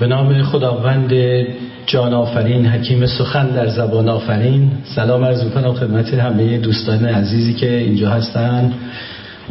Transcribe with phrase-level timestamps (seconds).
[0.00, 1.12] به نام خداوند
[1.86, 4.70] جان آفرین حکیم سخن در زبان آفرین.
[4.84, 8.72] سلام عرض می‌کنم خدمت همه دوستان عزیزی که اینجا هستن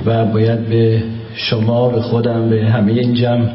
[0.06, 1.04] و باید به
[1.36, 3.48] شما به خودم به همه این جمع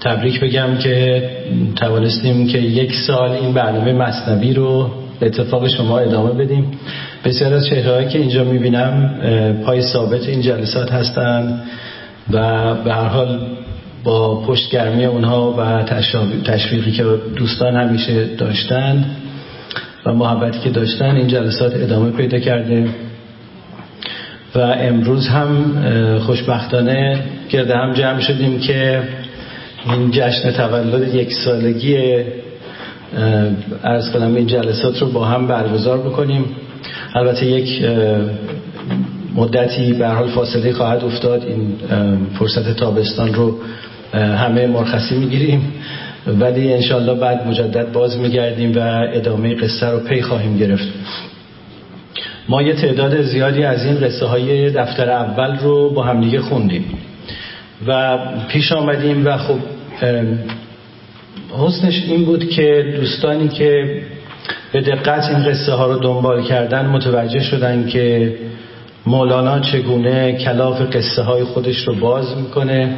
[0.00, 1.30] تبریک بگم که
[1.76, 4.90] توانستیم که یک سال این برنامه مصنبی رو
[5.22, 6.70] اتفاق شما ادامه بدیم.
[7.24, 9.14] بسیار از چهرهایی که اینجا می‌بینم
[9.66, 11.62] پای ثابت این جلسات هستند
[12.30, 13.40] و به هر حال
[14.04, 15.82] با پشتگرمی اونها و
[16.44, 17.04] تشویقی که
[17.36, 19.16] دوستان همیشه داشتند
[20.06, 22.88] و محبتی که داشتن این جلسات ادامه پیدا کرده.
[24.54, 25.74] و امروز هم
[26.26, 29.02] خوشبختانه گرده هم جمع شدیم که
[29.90, 31.96] این جشن تولد یک سالگی
[33.84, 36.44] ارز کنم این جلسات رو با هم برگزار بکنیم.
[37.14, 37.84] البته یک
[39.34, 41.42] مدتی به حال فاصله خواهد افتاد.
[41.42, 41.76] این
[42.38, 43.58] فرصت تابستان رو
[44.14, 45.72] همه مرخصی می‌گیریم.
[46.26, 50.88] ولی انشالله بعد مجدد باز میگردیم و ادامه قصه رو پی خواهیم گرفت.
[52.48, 56.84] ما یه تعداد زیادی از این قصه های دفتر اول رو با همدیگه خوندیم
[57.86, 59.58] و پیش آمدیم و خب
[61.58, 64.00] حسنش این بود که دوستانی که
[64.72, 68.34] به دقت این قصه ها رو دنبال کردن متوجه شدن که
[69.06, 72.94] مولانا چگونه کلاف قصه های خودش رو باز می‌کنه.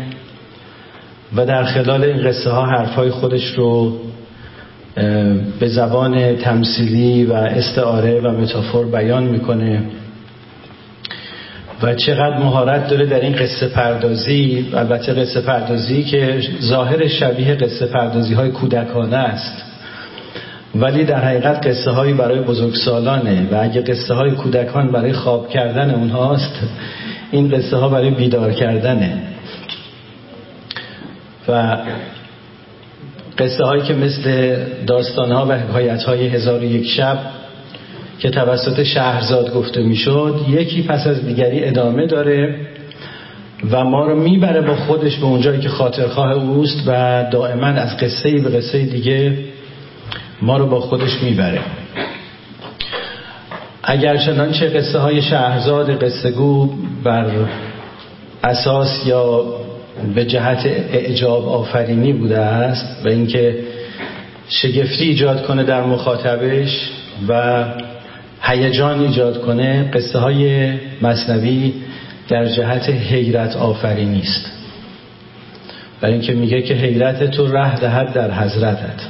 [1.37, 3.97] و در خلال این قصه ها حرف های خودش رو
[5.61, 9.83] به زبان تمثیلی و استعاره و متافور بیان می‌کنه.
[11.83, 17.87] و چقدر مهارت داره در این قصه پردازی البته قصه پردازی که ظاهر شبیه قصه
[17.87, 19.63] پردازی های کودکانه است.
[20.75, 25.91] ولی در حقیقت قصه هایی برای بزرگسالانه و اگه قصه های کودکان برای خواب کردن
[25.91, 26.61] اونهاست
[27.31, 29.36] این قصه ها برای بیدار کردنه.
[31.49, 31.77] و
[33.39, 37.19] قصه هایی که مثل داستان ها و حکایت های هزار و یک شب
[38.19, 42.55] که توسط شهرزاد گفته می‌شد یکی پس از دیگری ادامه داره
[43.71, 48.31] و ما رو می‌بره با خودش به اونجایی که خاطرخواه اوست و دائما از قصه
[48.31, 49.39] به قصه دیگه
[50.43, 51.61] ما رو با خودش می‌بره.
[53.83, 56.71] اگر چنانچه قصه های شهرزاد قصه گو
[57.05, 57.31] بر
[58.45, 59.45] اساس یا
[60.15, 63.59] به جهت اعجاب آفرینی بوده است و اینکه
[64.49, 66.91] شگفتی ایجاد کنه در مخاطبش
[67.29, 67.65] و
[68.43, 71.73] هیجان ایجاد کنه قصه های مصنوی
[72.29, 74.53] در جهت حیرت آفرینی است.
[76.01, 79.01] برای اینکه میگه که حیرت تو ره دهد در حضرتت.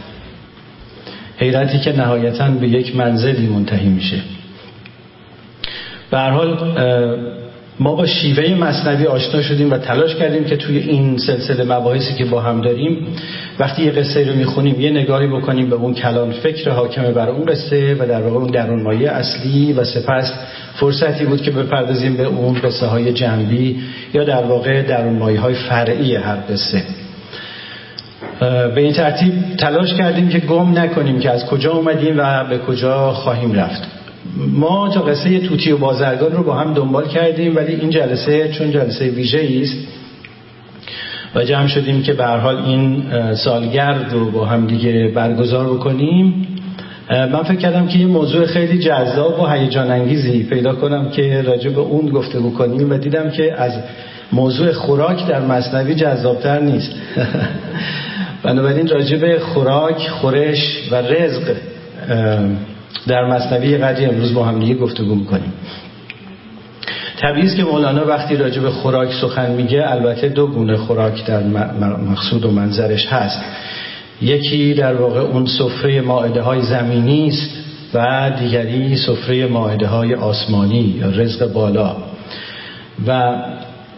[1.39, 4.17] حیرتی که نهایتا به یک منزلی منتهی میشه.
[6.11, 6.57] به حال
[7.81, 12.25] ما با شیوه مصنوی آشنا شدیم و تلاش کردیم که توی این سلسله مباحثی که
[12.25, 13.07] با هم داریم
[13.59, 17.45] وقتی یه قصه رو می‌خونیم یه نگاهی بکنیم به اون کلام فکر حاکمه بر اون
[17.45, 20.33] قصه و در واقع اون درون مایه اصلی و سپس
[20.75, 23.81] فرصتی بود که بپردازیم به اون قصه های جنبی
[24.15, 26.83] یا در واقع درون مایه های فرعی هر قصه.
[28.75, 33.13] به این ترتیب تلاش کردیم که گم نکنیم که از کجا اومدیم و به کجا
[33.13, 33.96] خواهیم رفت.
[34.37, 38.71] ما تا قصه توتی و بازرگان رو با هم دنبال کردیم ولی این جلسه چون
[38.71, 39.77] جلسه ویژه است
[41.35, 43.03] و جمع شدیم که به حال این
[43.35, 46.47] سالگرد رو با هم دیگه برگزار بکنیم.
[47.11, 51.71] من فکر کردم که یه موضوع خیلی جذاب و هیجان انگیزی پیدا کنم که راجع
[51.71, 53.73] به اون گفته بکنیم و دیدم که از
[54.33, 56.93] موضوع خوراک در مصنوی جذابتر نیست.
[58.43, 61.55] بنابراین راجع به خوراک خورش و رزق
[63.07, 65.53] در مصنوی قدری امروز با هم دیگه گفتگو می‌کنیم.
[67.21, 71.43] طبیعی که مولانا وقتی راجع به خوراک سخن میگه البته دو گونه خوراک در
[72.11, 73.41] مقصود و منظرش هست.
[74.23, 77.51] یکی در واقع اون سفره ماعده های زمینی است
[77.95, 81.97] و دیگری سفره ماعده های آسمانی یا رزق بالا.
[83.07, 83.37] و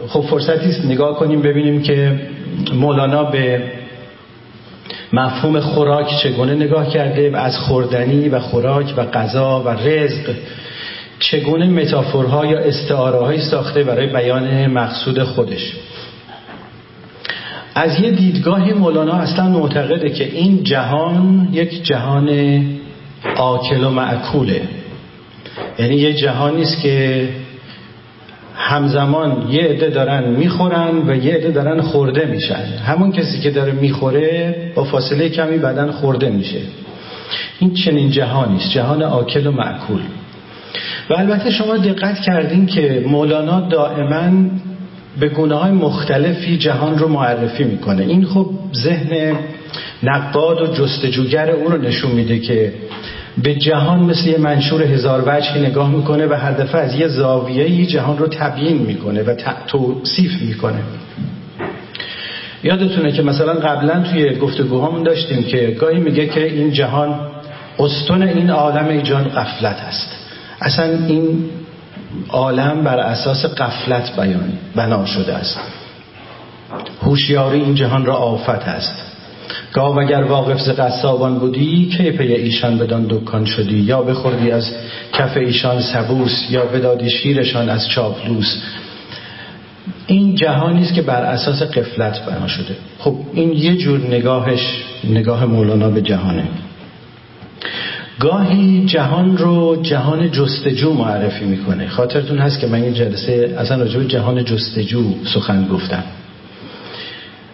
[0.09, 2.21] خب فرصتی است نگاه کنیم ببینیم که
[2.75, 3.63] مولانا به
[5.13, 10.35] مفهوم خوراک چگونه نگاه کرده و از خوردنی و خوراک و غذا و رزق
[11.19, 15.73] چگونه متافورها یا استعاره ساخته برای بیان مقصود خودش.
[17.75, 22.31] از یه دیدگاهی مولانا اصلا معتقده که این جهان یک جهان
[23.37, 24.63] آکل و معکوله.
[25.79, 27.29] یعنی یه جهانی است که
[28.59, 32.65] همزمان یه عده دارن می‌خورن و یه عده دارن خورده میشن.
[32.87, 36.59] همون کسی که داره می‌خوره با فاصله کمی بدن خورده میشه.
[37.59, 40.01] این چنین جهانی است جهان آکل و معکول.
[41.11, 44.51] و البته شما دقت کردین که مولانا دائما
[45.21, 48.03] به گونه های مختلفی جهان رو معرفی می‌کنه.
[48.03, 49.37] این خب ذهن
[50.03, 52.73] نقاد و جستجوگر او رو نشون میده که
[53.43, 57.87] به جهان مثل یه منشور هزار وجهی نگاه می‌کنه و هر دفعه از یه زاویه‌ای
[57.87, 59.35] جهان رو تبیین می‌کنه و
[59.67, 60.83] توصیف می‌کنه.
[62.63, 67.21] یادتونه که مثلا قبلا توی گفتگوهامون داشتیم که گاهی میگه که این جهان
[67.79, 70.17] استون این عالم ایجان قفلت است.
[70.61, 71.51] اصلا این
[72.29, 75.61] عالم بر اساس قفلت بیان بنا شده است.
[77.03, 79.08] هوشیاری این جهان را آفت است.
[79.79, 84.71] گاو اگر واقف ز قصابان بودی کی پی ایشان بدان دکان شدی؟ یا بخوردی از
[85.13, 88.63] کف ایشان سبوس یا بدادی شیرشان از چاپلوس؟
[90.07, 92.77] این جهانی است که بر اساس قفلت بنا شده.
[92.99, 96.45] خب این یه جور نگاهش نگاه مولانا به جهانه.
[98.21, 101.89] گاهی جهان رو جهان جستجو معرفی می‌کنه.
[101.89, 106.03] خاطرتون هست که من این جلسه اصلا راجع جهان جستجو سخن گفتم.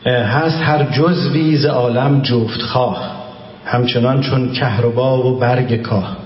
[0.06, 3.24] هست هر جزوی ز عالم جفت خواه
[3.64, 6.16] همچنان چون کهربا و برگ کاه.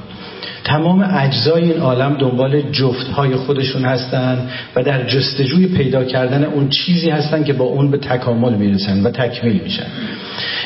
[0.64, 4.38] تمام اجزای این عالم دنبال جفت های خودشون هستن
[4.76, 9.10] و در جستجوی پیدا کردن اون چیزی هستن که با اون به تکامل می‌رسن و
[9.10, 9.86] تکمیل میشن.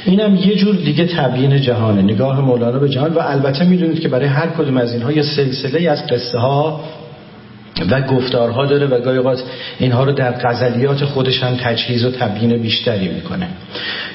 [0.04, 2.02] اینم یه جور دیگه تبیین جهانه.
[2.02, 3.12] نگاه مولانا به جهان.
[3.12, 6.80] و البته می‌دونید که برای هر کدوم از اینها یه سلسله از قصه ها
[7.90, 9.42] و گفتارها داره و گاهی اوقات
[9.78, 13.46] اینها رو در غزلیات خودش هم تجهیز و تبیین بیشتری می‌کنه.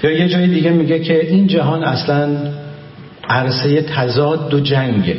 [0.04, 2.30] یا یه جای دیگه میگه که این جهان اصلا
[3.30, 5.18] عرصه تضاد و جنگه.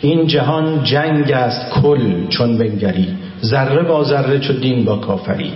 [0.00, 3.08] این جهان جنگ است کل چون بنگری.
[3.44, 5.52] ذره با ذره چو دین با کافری.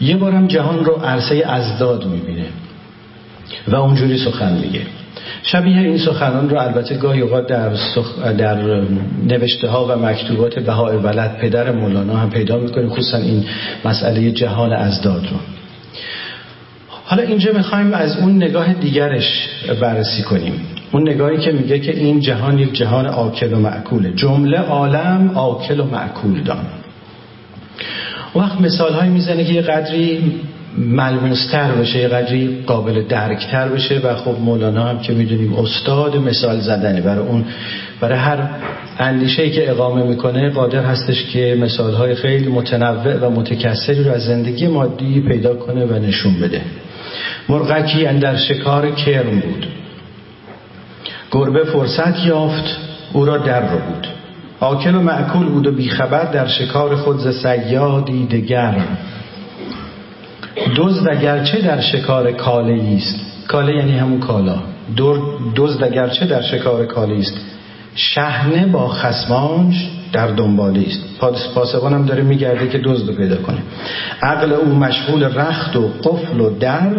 [0.00, 2.46] یه بارم جهان رو عرصه ازداد می‌بینه
[3.68, 4.80] و اونجوری سخن میگه.
[5.42, 7.70] شبیه این سخنان رو البته گاهی اوقات در,
[8.38, 8.82] در
[9.26, 13.44] نوشته ها و مکتوبات بهای ولد پدر مولانا هم پیدا می‌کنیم خصوصا این
[13.84, 15.36] مسئله جهان ازداد رو.
[17.04, 19.48] حالا اینجا می‌خوایم از اون نگاه دیگرش
[19.80, 20.52] بررسی کنیم.
[20.92, 24.12] اون نگاهی که میگه که این جهان یک جهان آکل و معکوله.
[24.12, 26.64] جمله عالم آکل و معکول دان.
[28.36, 30.32] وقت مثال های می‌زنه که یه قدری
[30.78, 36.60] ملموستر بشه یه قدری قابل درکتر بشه و خب مولانا هم که می‌دونیم استاد مثال
[36.60, 37.44] زدنه برای اون
[38.00, 38.48] برای هر
[38.98, 44.22] اندیشه که اقامه می‌کنه قادر هستش که مثال های خیلی متنوع و متکثری رو از
[44.22, 46.62] زندگی مادی پیدا کنه و نشون بده.
[47.48, 49.66] مرغکی اندر شکار کرم بود.
[51.30, 52.76] گربه فرصت یافت
[53.12, 54.06] او را در رو بود.
[54.60, 58.74] آکل و معکول بود و بیخبر در شکار خود ز سیادی دگر.
[60.76, 64.56] دزد اگرچه در شکار کاله است کاله یعنی همون کالا.
[65.56, 67.34] دزد اگرچه در شکار کاله است
[67.94, 71.18] شهنه با خسمانش در دنبالی است
[71.54, 73.58] پاسبان هم داره میگرده که دزد رو پیدا کنه.
[74.22, 76.90] عقل او مشغول رخت و قفل و در.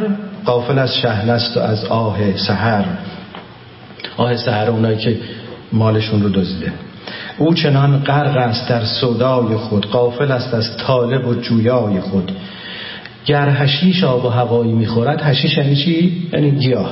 [0.45, 2.85] قافل از شهنه است و از آه سحر.
[4.17, 5.17] آه سحر اونایی که
[5.71, 6.73] مالشون رو دزده
[7.37, 9.85] او چنان غرق است در صدای خود.
[9.85, 12.31] قافل است از طالب و جویای خود.
[13.29, 16.91] گر حشیش آب و هوایی می‌خورد حشیش یعنی چی؟ یعنی گیاه.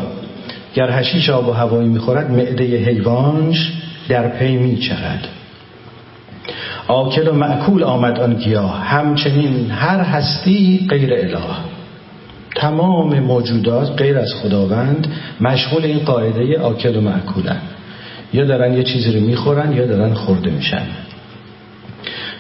[0.76, 3.74] گر حشیش آب و هوایی می‌خورد معده حیوانش
[4.10, 5.28] در پی میچرد.
[6.88, 8.80] آکل و معکول آمد آن گیاه.
[8.80, 11.38] همچنین هر هستی غیر اله.
[12.56, 15.08] تمام موجودات غیر از خداوند
[15.42, 17.62] مشغول این قاعده آکل و معکولن.
[18.34, 20.88] یا دارن یه چیزی رو می‌خورن یا دارن خورده میشن.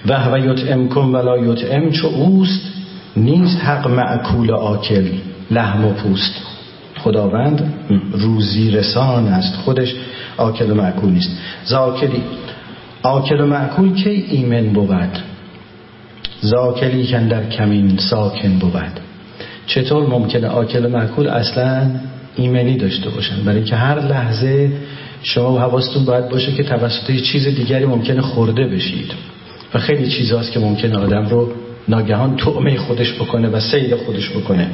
[0.05, 2.76] و و یطعم کن ولا یطعم چو اوست
[3.17, 5.07] نیست حق معکول آکل
[5.51, 6.41] لحم و پوست.
[6.99, 7.73] خداوند
[8.11, 9.55] روزی رسان است.
[9.55, 9.95] خودش
[10.37, 11.29] آکل و معکول نیست.
[11.65, 12.23] زاکلی
[13.03, 15.19] آکل و معکول که ایمن بود؟
[16.41, 18.99] زاکلی که در کمین ساکن بود.
[19.67, 21.91] چطور ممکنه آکل و معکول اصلا
[22.35, 24.71] ایمنی داشته باشن؟ برای اینکه هر لحظه
[25.23, 29.11] شما حواستون باید باشه که توسط چیز دیگری ممکنه خورده بشید.
[29.73, 31.51] و خیلی چیزاست که ممکنه آدم رو
[31.89, 34.69] ناگهان تعمه خودش بکنه و سیر خودش بکنه.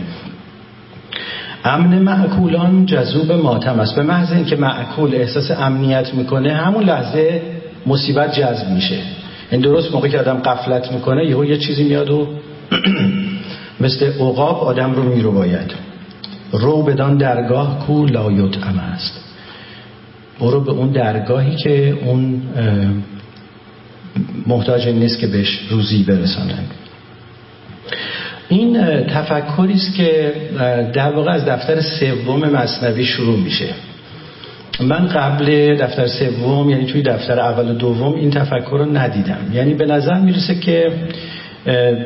[1.64, 3.96] امن معکولان جذوب ماتم است.
[3.96, 7.42] به محض اینکه معکول احساس امنیت می‌کنه همون لحظه
[7.86, 8.98] مصیبت جذب میشه.
[9.52, 12.28] این درست موقعی که آدم قفلت می‌کنه یهو یه چیزی میاد و
[13.82, 15.74] مثل عقاب آدم رو میرو باید
[16.52, 19.24] رو بدان درگاه کو لایوت ام است.
[20.40, 22.42] برو به اون درگاهی که اون
[24.48, 26.72] محتاج نیست که بهش روزی برسانند
[28.50, 30.34] این تفکری است که
[30.94, 33.68] در واقع از دفتر سوم مصنوی شروع میشه.
[34.80, 39.38] من قبل دفتر سوم یعنی توی دفتر اول و دوم این تفکر رو ندیدم.
[39.54, 40.92] یعنی به نظر می‌رسه که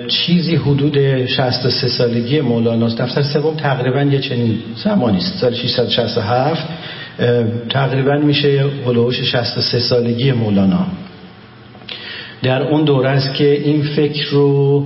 [0.08, 5.38] چیزی حدود 63 سالگی مولاناست دفتر سوم تقریبا یه چنین زمانی است.
[5.38, 6.68] سال 667
[7.70, 10.88] تقریبا میشه هلوش 63 سالگی مولانا.
[12.44, 14.86] در اون دوره است که این فکر رو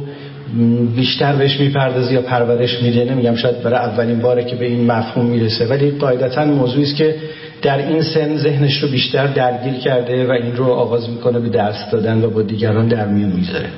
[0.96, 5.26] بیشتر بهش می‌پردازه یا پرورش میده؟ نمیگم شاید برای اولین باره که به این مفهوم
[5.26, 5.66] می‌رسه.
[5.66, 7.16] ولی قاعدتا موضوعی است که
[7.62, 11.92] در این سن ذهنش رو بیشتر درگیر کرده و این رو آغاز می‌کنه به درس
[11.92, 13.70] دادن و با دیگران در میون می‌ذاره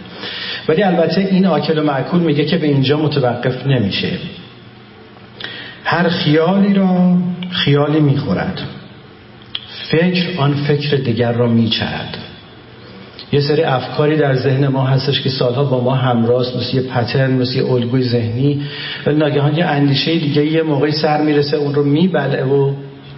[0.67, 4.09] ولی البته این آکل و معکول میگه که به اینجا متوقف نمیشه.
[5.83, 7.17] هر خیالی را
[7.49, 8.61] خیالی می‌خورد.
[9.91, 12.17] فکر آن فکر دیگر را میچرد.
[13.31, 17.31] یه سری افکاری در ذهن ما هستش که سالها با ما همراست مثل یه پترن
[17.31, 18.61] مثل یه الگوی ذهنی.
[19.05, 22.73] و ناگهان یه اندیشه دیگه یه موقعی سر می‌رسه اون رو میبلعه و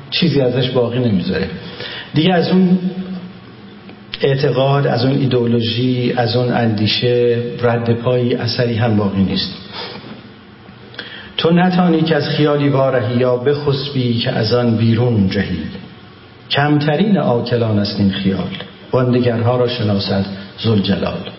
[0.10, 1.48] چیزی ازش باقی نمی‌ذاره.
[2.14, 2.80] دیگه از اون
[4.22, 9.54] اعتقاد از اون ایدئولوژی از اون اندیشه رد پایی اثری هم باقی نیست.
[11.38, 15.60] تو نتانی که از خیالی وارهی یا بخسبی که از آن بیرون جهی.
[16.52, 18.48] کمترین آکلان است این خیال.
[18.96, 20.26] واندگرها را شناسد.
[20.64, 21.30] زلجلال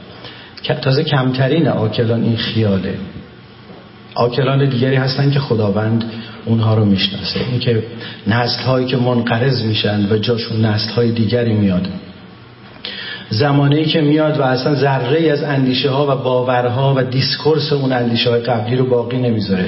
[0.83, 2.95] تازه کمترین آکلان این خیاله.
[4.15, 6.05] آکلان دیگری هستن که خداوند
[6.45, 7.41] اونها رو می‌شناسه.
[7.51, 7.83] این که
[8.27, 11.89] نسل هایی که منقرض میشن و جاشون نسل های دیگری میاد.
[13.31, 18.31] زمانی که میاد و اصلا ذره از اندیشه ها و باورها و discourse اون اندیشه
[18.31, 19.67] های قبلی رو باقی نمی‌ذاره.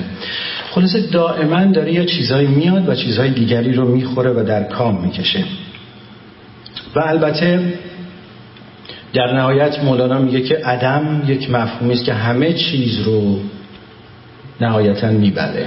[0.71, 5.45] خلاصه دائما داره یه چیزهایی میاد و چیزهای دیگری رو می‌خوره و در کام می‌کشه.
[6.95, 7.61] و البته
[9.13, 13.39] در نهایت مولانا میگه که عدم یک مفهومی است که همه چیز رو
[14.61, 15.67] نهایتا می‌بره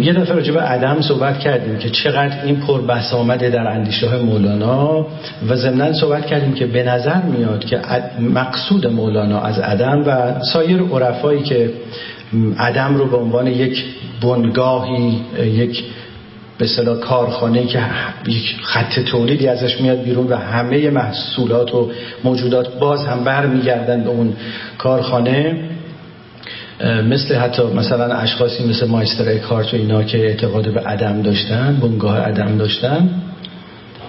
[0.00, 4.16] یه دفعه راجع به عدم صحبت کردیم که چقدر این پر بس آمده در اندیشه
[4.16, 5.06] مولانا
[5.48, 7.80] و ضمنا صحبت کردیم که به نظر میاد که
[8.20, 11.70] مقصود مولانا از عدم و سایر عرفایی که
[12.58, 13.84] عدم رو به عنوان یک
[14.22, 15.84] بنگاهی یک
[16.60, 17.80] به صلاح کارخانه که
[18.26, 21.90] یک خط تولیدی ازش میاد بیرون و همه محصولات و
[22.24, 24.32] موجودات باز هم بر میگردن به اون
[24.78, 25.56] کارخانه
[27.08, 32.18] مثل حتی مثلا اشخاصی مثل مایستر اکارت و اینا که اعتقاد به عدم داشتن بنگاه
[32.18, 33.10] عدم داشتن.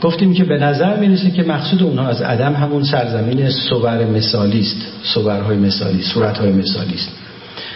[0.02, 4.78] گفتیم که به نظر می‌رسه که مقصود اونها از عدم همون سرزمین صور مثالی است
[5.04, 7.10] صورهای مثالی صورتهای مثالی است.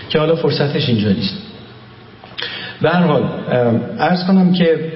[0.10, 1.45] که حالا فرصتش اینجا نیست.
[2.82, 3.24] به هر حال
[4.00, 4.92] عرض کنم که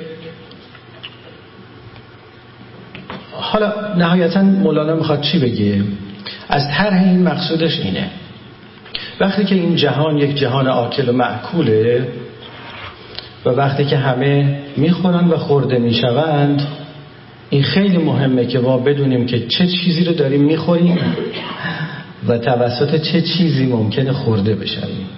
[3.32, 5.84] حالا نهایتا مولانا می‌خواد چی بگه؟
[6.50, 8.10] از طرح این مقصودش اینه.
[9.20, 12.08] وقتی که این جهان یک جهان آکل و معکوله
[13.46, 16.68] و وقتی که همه می‌خورن و خورده می‌شوند
[17.50, 20.98] این خیلی مهمه که ما بدونیم که چه چیزی رو داریم می‌خوریم
[22.28, 25.09] و توسط چه چیزی ممکنه خورده بشویم.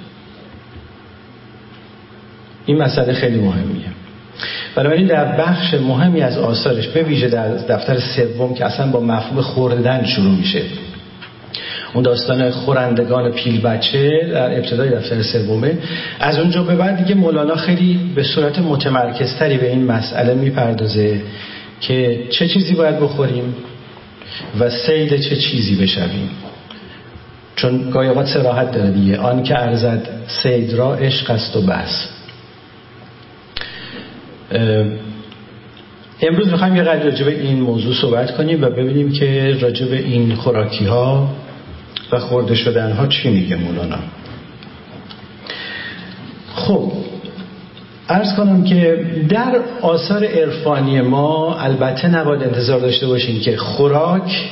[2.66, 3.86] این مسئله خیلی مهمیه.
[4.76, 9.42] بنابراین در بخش مهمی از آثارش به ویژه در دفتر سوم که اصلا با مفهوم
[9.42, 10.62] خوردن شروع میشه.
[11.94, 15.78] اون داستان خورندگان پیل بچه در ابتدای دفتر سومه.
[16.20, 21.22] از اونجا به بعد دیگه مولانا خیلی به صورت متمرکزتری به این مسئله می‌پردازه
[21.82, 23.56] که چه چیزی باید بخوریم
[24.60, 26.30] و سید چه چیزی بشویم.
[27.56, 29.18] چون گاهی اوقات سراحت داره دیگه.
[29.18, 32.08] آن که ارزد سید را عشق است و بس.
[36.22, 40.86] امروز می‌خوایم یه قدر راجع این موضوع صحبت کنیم و ببینیم که راجع این خوراکی
[40.86, 41.30] ها
[42.12, 44.00] و خورده شدن ها چی میگه مولانا.
[46.56, 46.92] خب
[48.10, 54.50] ارز کنم که در آثار عرفانی ما البته نباید انتظار داشته باشیم که خوراک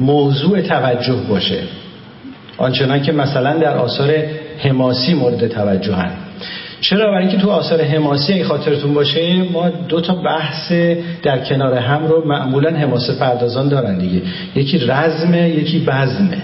[0.00, 1.62] موضوع توجه باشه
[2.58, 4.12] آنچنان که مثلا در آثار
[4.58, 6.29] حماسی مورد توجه هست
[6.80, 10.72] چرا برای اینکه تو آثار حماسی ای خاطرتون باشه ما دو تا بحث
[11.22, 14.22] در کنار هم رو معمولا حماسه پردازان دارن دیگه.
[14.54, 16.42] یکی رزمه یکی بزمه.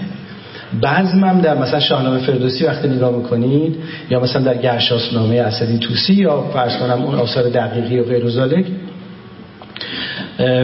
[1.27, 3.75] هم در مثلا شاهنامه فردوسی وقتی نگاه می‌کنید
[4.09, 8.25] یا مثلا در گرشاسنامه اسدی توسی یا فرض کنم اون آثار دقیقی و غیر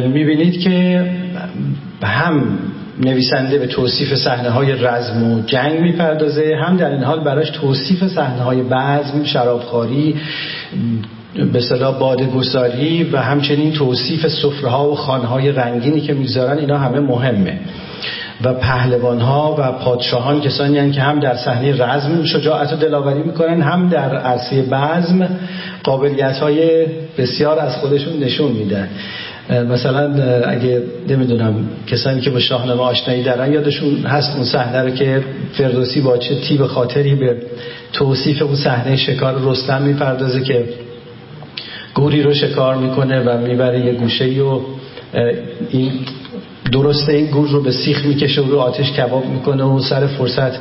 [0.07, 1.05] می‌بینید که
[2.03, 2.43] هم
[2.99, 6.55] نویسنده به توصیف صحنه های رزم و جنگ می‌پردازه.
[6.65, 10.15] هم در این حال براش توصیف صحنه های بزم شرابخواری
[11.53, 16.77] به صلاح بادگساری و همچنین توصیف سفره ها و خانه های رنگینی که می‌ذارن اینا
[16.77, 17.59] همه مهمه.
[18.43, 23.23] و پهلوان ها و پادشاهان کسانی هستند که هم در صحنه رزم شجاعت و دلاوری
[23.23, 25.29] می‌کنن هم در عرصه بزم
[25.83, 26.85] قابلیت های
[27.17, 28.89] بسیار از خودشون نشون میدن.
[29.49, 31.55] مثلا اگه نمی‌دونم
[31.87, 35.23] کسانی که با شاهنامه آشنایی دارن یادشون هست اون صحنه رو که
[35.53, 37.37] فردوسی با چه تیب خاطری به
[37.93, 40.65] توصیف اون صحنه شکار رستم می‌پردازه که
[41.93, 44.61] گوری رو شکار می‌کنه و می‌بره یه گوشه و
[45.69, 45.91] این
[46.71, 50.51] درسته این گور رو به سیخ می‌کشه و رو آتش کباب می‌کنه و سر فرصت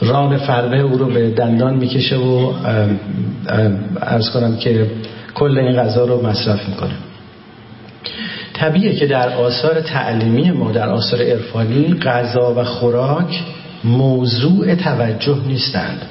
[0.00, 2.52] ران فربه او رو به دندان می‌کشه و
[4.02, 4.86] ارز کنم که
[5.34, 6.94] کل این غذا رو مصرف می‌کنه.
[8.60, 13.42] طبیعه که در آثار تعلیمی ما در آثار عرفانی غذا و خوراک
[13.84, 16.02] موضوع توجه نیستند.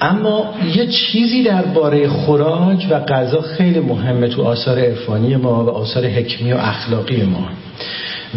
[0.00, 6.06] اما یه چیزی درباره خوراک و غذا خیلی مهمه تو آثار عرفانی ما و آثار
[6.06, 7.48] حکمی و اخلاقی ما.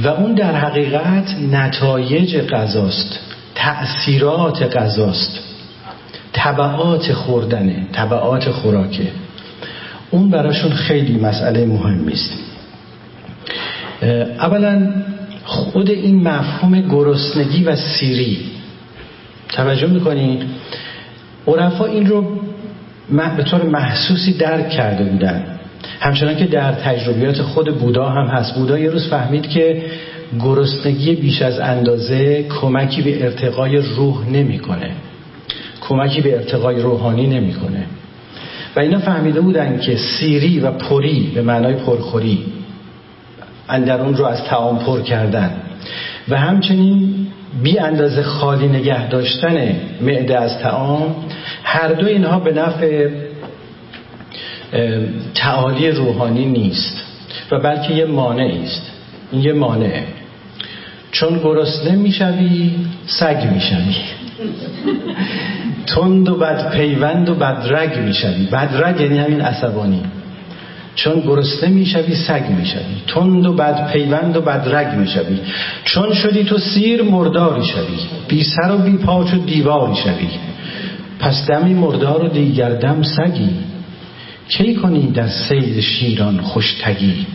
[0.03, 3.19] و اون در حقیقت نتایج غذاست
[3.55, 5.39] تأثیرات غذاست.
[6.33, 9.07] طبعات خوردنه طبعات خوراکه.
[10.11, 12.54] اون براشون خیلی مسئله مهمی است.
[14.39, 14.93] اولا
[15.43, 18.37] خود این مفهوم گرسنگی و سیری.
[19.49, 20.43] توجه می‌کنید؟
[21.47, 22.39] عرفا این رو
[23.37, 25.43] به طور محسوسی درک کرده بودن.
[25.99, 28.55] همچنان که در تجربیات خود بودا هم هست.
[28.55, 29.81] بودا یه روز فهمید که
[30.39, 34.91] گرسنگی بیش از اندازه کمکی به ارتقای روح نمی‌کنه.
[35.81, 37.85] کمکی به ارتقای روحانی نمی‌کنه.
[38.75, 42.39] و اینا فهمیده بودن که سیری و پری به معنای پرخوری
[43.69, 45.51] اندرون رو از تعام پر کردن.
[46.29, 47.27] و همچنین
[47.63, 51.15] بی اندازه خالی نگه داشتن معده از تعام
[51.63, 53.09] هر دو اینها به نفع
[55.35, 57.03] تعالی روحانی نیست
[57.51, 58.91] و بلکه یه مانعی است.
[59.31, 60.03] این یه مانعه.
[61.11, 62.71] چون گرسنه می‌شوی
[63.05, 63.95] سگ می‌شوی.
[65.95, 68.45] تند و بد پیوند و بدرگ می‌شوی.
[68.45, 70.03] بدرگ یعنی همین عصبانی.
[70.95, 72.81] چون گرسنه می‌شوی سگ می‌شوی.
[73.07, 75.39] تند و بد پیوند و بدرگ می‌شوی.
[75.83, 77.97] چون شدی تو سیر مرداری شوی.
[78.27, 80.29] بی سر و بی پاچ و دیواری شوی.
[81.19, 83.49] پس دمی مردار و دیگر دم سگی.
[84.49, 87.25] کی کنی در سید شیران خوشتگی؟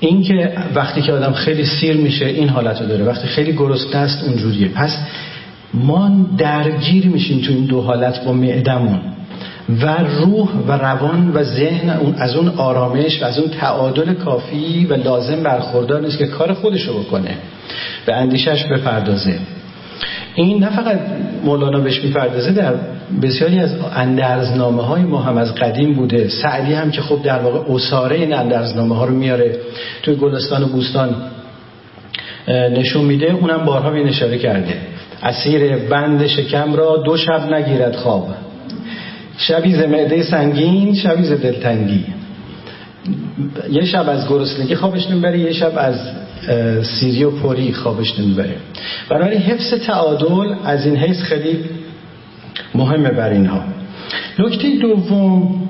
[0.00, 3.04] این که وقتی که آدم خیلی سیر میشه این حالت رو داره.
[3.04, 4.68] وقتی خیلی گرسنه است اونجوریه.
[4.68, 4.96] پس
[5.74, 9.00] ما درگیر میشیم تو این دو حالت با معدمون.
[9.80, 14.94] و روح و روان و ذهن از اون آرامش و از اون تعادل کافی و
[14.94, 17.36] لازم برخوردار نیست که کار خودش رو بکنه.
[18.06, 19.38] به اندیشش بپردازه.
[20.34, 21.00] این نه فقط
[21.44, 22.74] مولانا بهش می‌پردازه در
[23.22, 26.28] بسیاری از اندرزنامه های ما هم از قدیم بوده.
[26.28, 29.56] سعدی هم که خب در واقع اصاره این اندرزنامه ها رو میاره
[30.02, 31.14] توی گلستان و بوستان
[32.48, 33.32] نشون میده.
[33.32, 34.74] اونم بارها به اشاره کرده.
[35.22, 38.28] اسیر بند شکم را دو شب نگیرد خواب.
[39.46, 42.04] شبی ز معده سنگین شبی ز دلتنگی.
[43.70, 45.96] یه شب از گرسنگی خوابش نمی‌بره یه شب از
[46.86, 48.56] سیری و پوری خوابش نمی‌بره.
[49.08, 51.58] برای حفظ تعادل از این حیث خیلی
[52.74, 53.60] مهمه بر اینها.
[54.38, 55.68] نکته دوم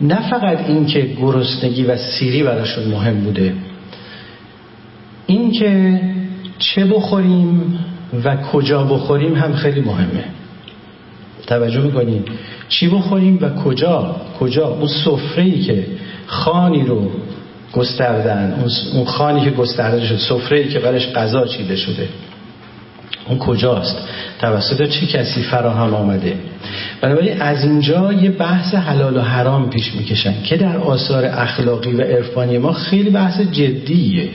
[0.00, 3.54] نه فقط این که گرسنگی و سیری براشون مهم بوده
[5.26, 6.00] این که
[6.58, 7.78] چه بخوریم
[8.24, 10.24] و کجا بخوریم هم خیلی مهمه.
[11.52, 12.24] توجه می‌کنیم
[12.68, 15.86] چی بخوریم و کجا؟ کجا؟ اون سفره ای که
[16.26, 17.10] خانی رو
[17.72, 22.08] گستردن اون خانی که گسترده شد سفره ای که برش غذا چیده شده.
[23.28, 24.08] اون کجاست؟
[24.40, 26.34] توسط چه کسی فراهم آمده؟
[27.00, 32.02] بنابراین از اینجا یه بحث حلال و حرام پیش می‌کشن که در آثار اخلاقی و
[32.02, 34.28] عرفانی ما خیلی بحث جدیه.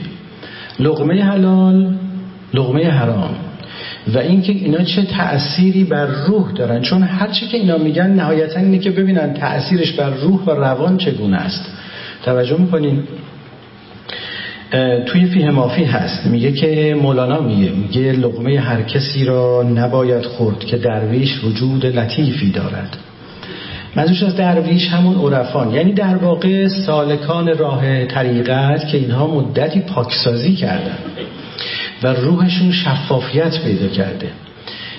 [0.80, 1.94] لغمه حلال
[2.54, 3.47] لغمه حرام.
[4.14, 6.82] و اینکه اینا چه تأثیری بر روح دارن.
[6.82, 11.36] چون هرچی که اینا میگن نهایتا اینه که ببینن تأثیرش بر روح و روان چگونه
[11.36, 11.64] است.
[12.24, 13.02] توجه می‌کنین؟
[15.06, 16.26] توی فیه مافی هست.
[16.26, 22.50] میگه که مولانا میگه میگه لقمه هر کسی را نباید خورد که درویش وجود لطیفی
[22.50, 22.96] دارد.
[23.96, 25.74] منظورش از درویش همون عرفان.
[25.74, 30.98] یعنی در واقع سالکان راه طریقت که اینها مدتی پاکسازی کردن.
[32.02, 34.30] و روحشون شفافیت پیدا کرده.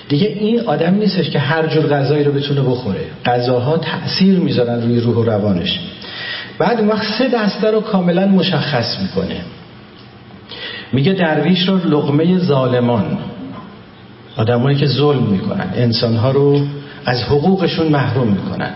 [0.08, 3.00] دیگه این آدم نیستش که هر جور غذایی رو بتونه بخوره.
[3.24, 5.80] غذاها تأثیر می‌ذارن روی روح و روانش.
[6.58, 9.40] بعد وقت سه دسته رو کاملا مشخص می‌کنه.
[10.92, 13.18] میگه درویش رو لغمه ظالمان.
[14.36, 15.66] آدمایی که ظلم می‌کنن.
[15.74, 16.60] انسانها رو
[17.06, 18.70] از حقوقشون محروم می‌کنن.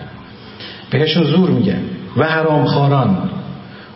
[0.90, 1.76] بهشون زور میگه
[2.16, 3.30] و حرامخواران.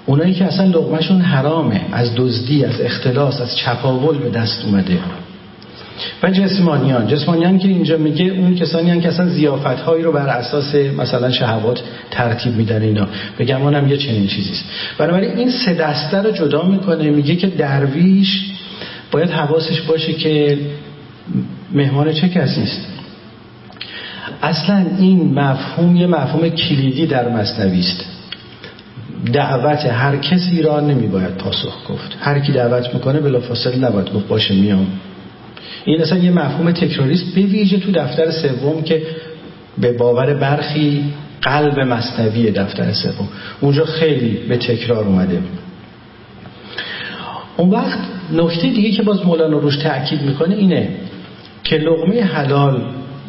[0.08, 4.98] اونایی که اصلا لغمشون حرامه از دزدی از اختلاس از چپاول به دست اومده.
[6.22, 10.28] و جسمانیان جسمانیان که اینجا میگه اون کسانی هن که اصلا زیافت هایی رو بر
[10.28, 13.08] اساس مثلا شهوات ترتیب میدن اینا.
[13.38, 14.64] به گمان هم یه چنین چیزیست
[14.98, 18.50] بنابراین این سه دسته رو جدا می‌کنه میگه که درویش
[19.10, 20.58] باید حواسش باشه که
[21.72, 22.86] مهمان چه کسی است
[24.42, 28.17] اصلا این مفهوم یه مفهوم کلیدی در مصنوی است.
[29.32, 32.16] دعوت هر کسی را نمی باید پاسخ گفت.
[32.20, 34.86] هر کی دعوت می‌کنه بلافاصله نباید گفت باشه میام.
[35.84, 39.02] این اصلا یه مفهوم تکراریست به ویژه تو دفتر سوم که
[39.78, 41.04] به باور برخی
[41.42, 43.28] قلب مصنوی دفتر سوم.
[43.60, 45.42] اونجا خیلی به تکرار اومده.
[47.56, 47.98] اون وقت
[48.32, 50.88] نکته دیگه که باز مولانا روش تاکید می‌کنه اینه
[51.64, 52.82] که لغمه حلال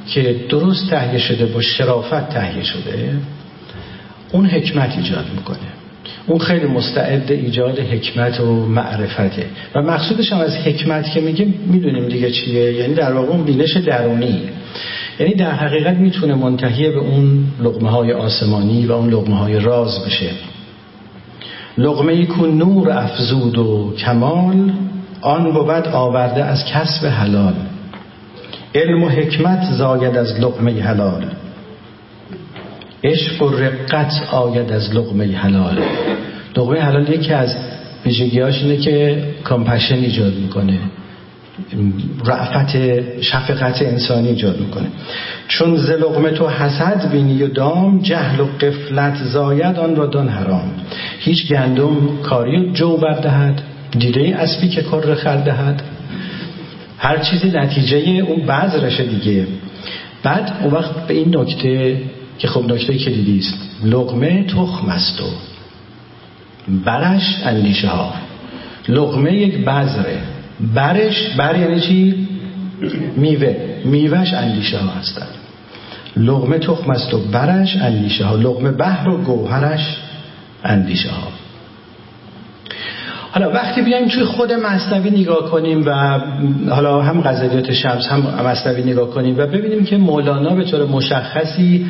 [0.08, 3.17] که درست تهیه شده با شرافت تهیه شده
[4.32, 5.78] اون حکمت ایجاد می‌کنه.
[6.27, 9.45] اون خیلی مستعد ایجاد حکمت و معرفته.
[9.75, 12.73] و مقصودش هم از حکمت که میگه می‌دونیم دیگه چیه.
[12.73, 14.41] یعنی در واقع اون بینش درونی.
[15.19, 20.05] یعنی در حقیقت می‌تونه منتهی به اون لغمه های آسمانی و اون لغمه های راز
[20.05, 20.29] بشه.
[21.77, 24.71] لغمه ای که نور افزود و کمال
[25.21, 27.53] آن بود آورده از کسب حلال.
[28.75, 31.25] علم و حکمت زاید از لقمه حلال.
[33.03, 35.77] عشق و رقت آید از لقمه حلال.
[36.57, 37.55] لقمه حلال یکی از
[38.05, 40.77] ویژگیاش اینه که کامپشن ایجاد می‌کنه.
[42.25, 42.77] رعفت
[43.21, 44.88] شفقت انسانی ایجاد می‌کنه.
[45.47, 50.27] چون ز لقمه تو حسد بینی و دام جهل و قفلت زاید آن را دان
[50.27, 50.71] حرام.
[51.19, 53.62] هیچ گندم کاری جو بردهد
[53.99, 55.83] دیده اسبی که کر خردهد
[56.97, 59.47] هر چیزی نتیجه اون بذرشه دیگه.
[60.23, 61.97] بعد اون وقت به این نکته
[62.39, 63.58] که خب نکته کلیدی است.
[63.84, 65.25] لقمه تخم است و
[66.86, 68.13] برش اندیشه ها.
[68.89, 70.17] لقمه یک بذره.
[70.75, 72.28] برش بر یعنی چی؟
[73.15, 73.56] میوه.
[73.86, 75.28] میوهش اندیشه ها هستن
[76.17, 78.36] لقمه تخم است و برش اندیشه ها.
[78.36, 79.97] لقمه بحر و گوهرش
[80.63, 81.28] اندیشه ها.
[83.32, 86.19] حالا وقتی بیایم توی خود مصنوی نگاه کنیم و
[86.69, 91.86] حالا هم غزلیات شمس هم مصنوی نگاه کنیم و ببینیم که مولانا به طور مشخصی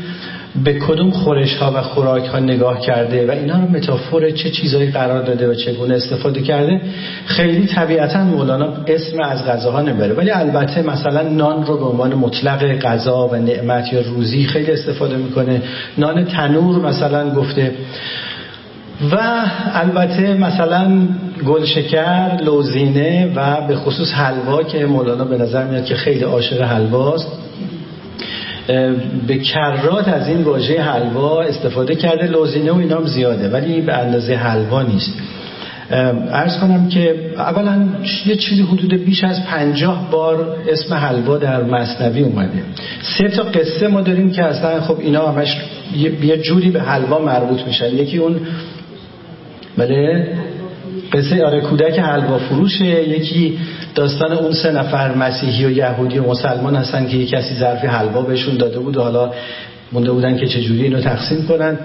[0.64, 4.92] به کدوم خورش ها و خوراک ها نگاه کرده و اینا رو متافور چه چیزایی
[4.92, 6.82] قرار داده و چگونه استفاده کرده
[7.26, 10.14] خیلی طبیعتا مولانا اسم از غذاها نمی‌بره.
[10.14, 15.18] ولی البته مثلا نان رو به عنوان مطلق غذا و نعمت یا روزی خیلی استفاده
[15.18, 15.62] می‌کنه.
[15.98, 17.72] نان تنور مثلا گفته.
[19.12, 19.18] و
[19.74, 21.08] البته مثلا
[21.48, 27.49] گلشکر لوزینه و به خصوص حلوا که مولانا به نظر میاد که خیلی عاشق حلواست.
[29.28, 32.28] به کرات از این واژه حلوا استفاده کرده.
[32.28, 35.14] لوزینه و اینام زیاده ولی به اندازه حلوا نیست.
[36.32, 37.88] ارز کنم که اولا
[38.26, 42.64] یه چیزی حدود بیش از پنجاه بار اسم حلوا در مصنوی اومده.
[43.18, 45.58] سه تا قصه ما داریم که اصلا خب اینا همش
[46.22, 47.96] یه جوری به حلوا مربوط میشن.
[47.96, 48.40] یکی اون
[49.78, 50.28] بله
[51.14, 53.10] قصه آره کودک حلوا فروشه.
[53.10, 53.58] یکی
[54.00, 58.22] داستان اون سه نفر مسیحی و یهودی و مسلمان هستن که یه کسی ظرفی حلوا
[58.22, 59.32] بهشون داده بود و حالا
[59.92, 61.78] مونده بودن که چجوری اینو تقسیم کنن.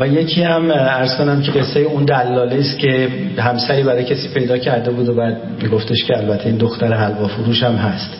[0.00, 4.58] و یکی هم ارز کنم که قصه اون دلاله است که همسری برای کسی پیدا
[4.58, 8.10] کرده بود و بعد میگفتش که البته این دختر حلوا فروش هم هست.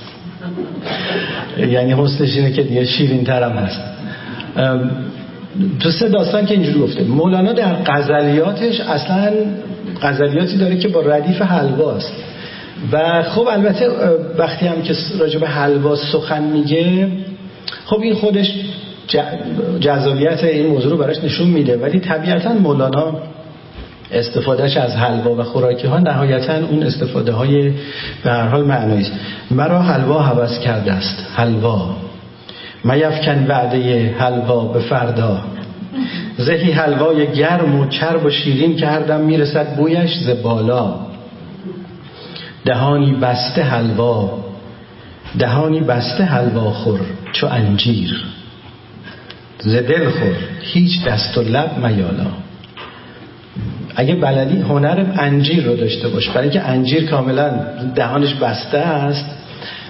[1.59, 3.81] یعنی حسنش اینه که دیگه شیرین ترم هست.
[5.81, 7.05] تو سه داستان که اینجوری گفته.
[7.05, 9.33] مولانا در غزلیاتش اصلا
[10.03, 12.13] غزلیاتی داره که با ردیف حلواست
[12.93, 13.91] و خب البته
[14.39, 17.09] وقتی هم که راجع به حلوا سخن میگه
[17.87, 18.55] خب این خودش
[19.81, 21.77] جذابیت این موضوع رو براش نشون میده.
[21.77, 23.17] ولی طبیعتا مولانا
[24.13, 27.73] استفادهش از حلوا و خوراکی ها نهایتا اون استفاده های
[28.25, 29.13] به هر حال معنایی است.
[29.51, 31.27] مرا حلوا هوس کرده است.
[31.35, 31.97] حلوا.
[32.85, 35.39] میفکن وعده حلوا به فردا.
[36.39, 40.95] زهی حلوای گرم و چرب و شیرین کردم می‌رسد بویش ز بالا.
[42.65, 44.45] دهانی بسته حلوا
[45.39, 47.01] دهانی بسته حلوا خور
[47.33, 48.25] چو انجیر.
[49.59, 52.27] ز دل خور هیچ دست و لب میالا.
[53.97, 57.51] اگه بلدی هنر انجیر رو داشته باش برای اینکه انجیر کاملا
[57.95, 59.25] دهانش بسته است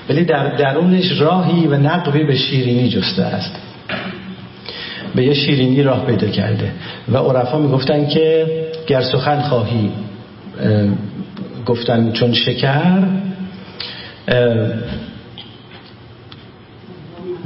[0.08, 3.56] ولی در درونش راهی و نقبی به شیرینی جسته است.
[5.14, 6.72] به یه شیرینی راه پیدا کرده.
[7.12, 8.46] و عرفا می‌گفتن که
[8.86, 9.90] گر سخن خواهی
[11.66, 13.02] گفتن چون شکر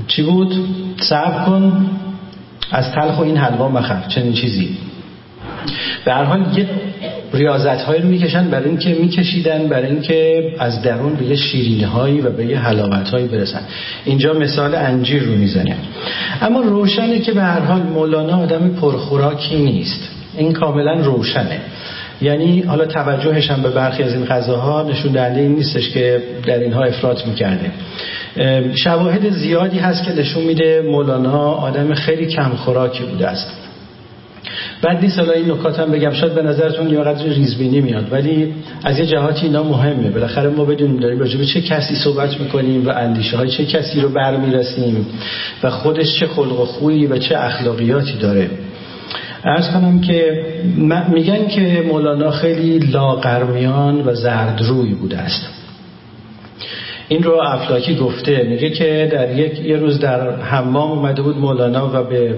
[0.06, 0.54] چی بود؟
[1.00, 1.86] صبر کن
[2.70, 4.76] از تلخ و این حلوا مخر چنین چیزی.
[6.04, 6.68] به هر حال یه
[7.32, 12.20] ریاضت هایی رو می‌کشن برای اینکه میکشیدن برای اینکه از درون به یه شیرینی هایی
[12.20, 13.60] و به یه حلاوت هایی برسن.
[14.04, 15.76] اینجا مثال انجیر رو می‌زنه.
[16.42, 20.08] اما روشنه که به هر حال مولانا آدم پرخوراکی نیست.
[20.36, 21.60] این کاملا روشنه.
[22.22, 26.58] یعنی حالا توجهش هم به برخی از این غذاها نشون دهنده این نیستش که در
[26.58, 27.70] اینها افراط می‌کرده.
[28.74, 33.50] شواهد زیادی هست که نشون میده مولانا آدم خیلی کم خوراکی بوده است.
[34.82, 36.12] بعد نیست حالا این نکات هم بگم.
[36.12, 38.54] شاید به نظرتون یا قدر ریزبینی میاد ولی
[38.84, 40.10] از یه جهاتی اینا مهمه.
[40.10, 44.00] بالاخره ما بدونیم داریم راجع به چه کسی صحبت می‌کنیم و اندیشه های چه کسی
[44.00, 45.06] رو برمیرسیم
[45.62, 48.50] و خودش چه خلق و خویی و چه اخلاقیاتی داره.
[49.48, 50.44] ارز کنم که
[51.12, 55.48] میگن که مولانا خیلی لاغرمیان و زردروی بوده است.
[57.08, 61.90] این رو افلاکی گفته میگه که در یک یه روز در حمام اومده بود مولانا
[61.94, 62.34] و به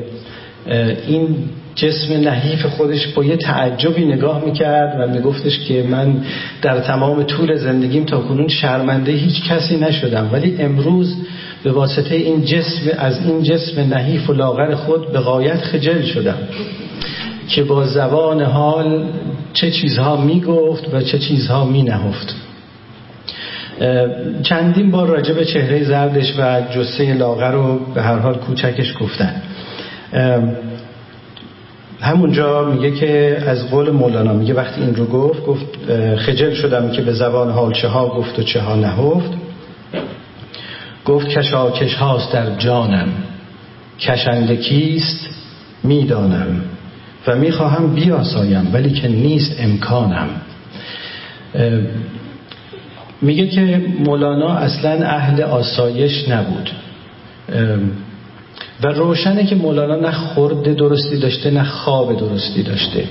[1.07, 1.37] این
[1.75, 6.25] جسم نحیف خودش با یه تعجبی نگاه می‌کرد و میگفتش که من
[6.62, 10.31] در تمام طول زندگیم تا کنون شرمنده هیچ کسی نشدم.
[10.33, 11.16] ولی امروز
[11.64, 16.38] به واسطه این جسم از این جسم نحیف و لاغر خود به غایت خجل شدم
[17.49, 19.05] که با زبان حال
[19.53, 22.35] چه چیزها می‌گفت و چه چیزها می نهفت
[24.42, 29.42] چندین بار راجع به چهره زردش و جسه لاغر رو به هر حال کوچکش گفتن.
[32.01, 35.66] همونجا میگه که از قول مولانا میگه وقتی این رو گفت گفت
[36.16, 39.39] خجل شدم که به زبان حال چه ها گفت و چه ها نهفت.
[41.07, 43.09] گفت کشاکش هاست در جانم.
[44.01, 45.29] کشنده کیست؟
[45.85, 46.63] می‌دانم
[47.27, 50.29] و می‌خواهم بیاسایم ولی که نیست امکانم.
[53.23, 56.71] میگه که مولانا اصلا اهل آسایش نبود.
[58.83, 63.05] و روشنه که مولانا نه خورد درستی داشته نه خواب درستی داشته.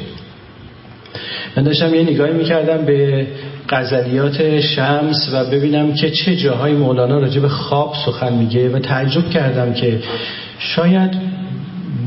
[1.57, 3.27] من داشتم یه نگاهی می‌کردم به
[3.69, 9.29] غزلیات شمس و ببینم که چه جاهای مولانا راجع به خواب سخن میگه و تعجب
[9.29, 9.99] کردم که
[10.59, 11.11] شاید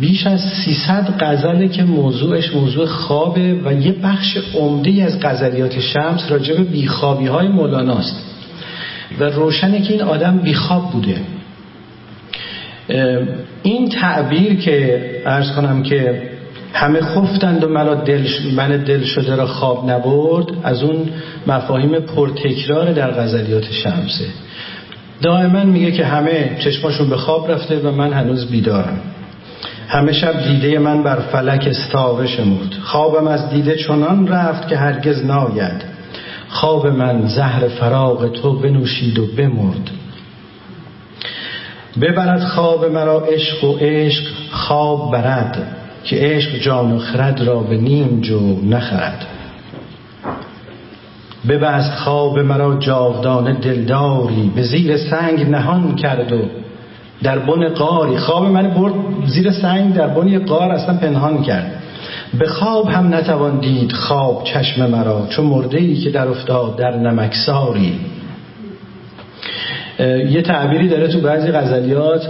[0.01, 6.31] بیش از 300 غزله که موضوعش موضوع خوابه و یه بخش عمده از غزلیات شمس
[6.31, 8.17] راجع به بیخوابی های مولاناست
[9.19, 11.17] و روشنه که این آدم بیخواب بوده.
[13.63, 16.32] این تعبیر که ارز کنم که
[16.73, 21.09] همه خفتند و مرا دل من دل شده را خواب نبرد از اون
[21.47, 24.25] مفاهیم پرتکرار در غزلیات شمسه.
[25.23, 29.01] دائما میگه که همه چشماشون به خواب رفته و من هنوز بیدارم.
[29.89, 35.25] همه شب دیده من بر فلک استاوه شمرد خوابم از دیده چنان رفت که هرگز
[35.25, 35.85] ناید.
[36.49, 39.91] خواب من زهر فراغ تو بنوشید و بمرد.
[42.01, 45.82] ببرد خواب مرا عشق و عشق خواب برد.
[46.05, 49.27] که عشق جان و خرد را به نیم جو نخرد.
[51.49, 56.43] ببست خواب مرا جاودانه دلداری به زیر سنگ نهان کرد و
[57.23, 58.95] در بن قاری خواب من برد
[59.27, 61.83] زیر سنگ در بن قار اصلا پنهان کرد.
[62.39, 66.97] به خواب هم نتوان دید خواب چشم مرا چون مرده ای که در افتاد در
[66.97, 68.01] نمکساری
[70.31, 72.29] یه تعبیری داره تو بعضی غزلیات.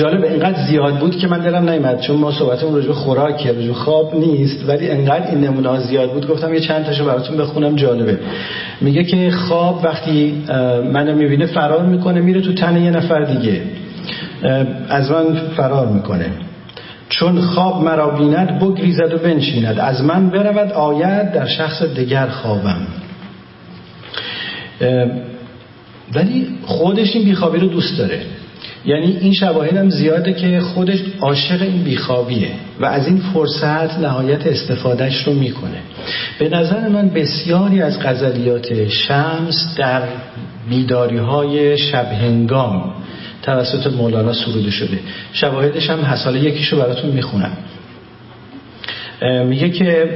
[0.00, 4.14] جالب اینقدر زیاد بود که من دلم نیمد چون ما صحبتمون راجع خوراکه راجع خواب
[4.14, 8.18] نیست ولی انقدر این نمونه زیاد بود گفتم یه چند تاشو براتون بخونم جالبه.
[8.80, 10.44] میگه که خواب وقتی
[10.92, 13.62] منو می‌بینه فرار می‌کنه میره تو تن یه نفر دیگه.
[14.88, 16.26] از من فرار می‌کنه.
[17.08, 19.78] چون خواب مرا بیند بگریزد و بنشیند.
[19.78, 22.86] از من برود آید در شخص دیگر خوابم.
[26.14, 28.20] ولی خودش این بیخوابی رو دوست داره.
[28.84, 34.46] یعنی این شواهد هم زیاده که خودش عاشق این بیخوابیه و از این فرصت نهایت
[34.46, 35.78] استفادهش رو می‌کنه.
[36.38, 40.02] به نظر من بسیاری از غزلیات شمس در
[40.68, 42.92] بیداری های شبهنگام
[43.42, 44.98] توسط مولانا سروده شده.
[45.32, 47.56] شواهدش هم حساله یکیشو براتون می‌خونم.
[49.46, 50.10] میگه که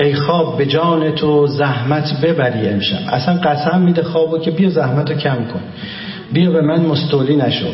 [0.00, 2.98] ای خواب به جان تو زحمت ببری امشب.
[3.08, 5.60] اصلا قسم میده خوابو که بیا زحمت رو کم کن.
[6.32, 7.66] بیا به من مستولی نشو.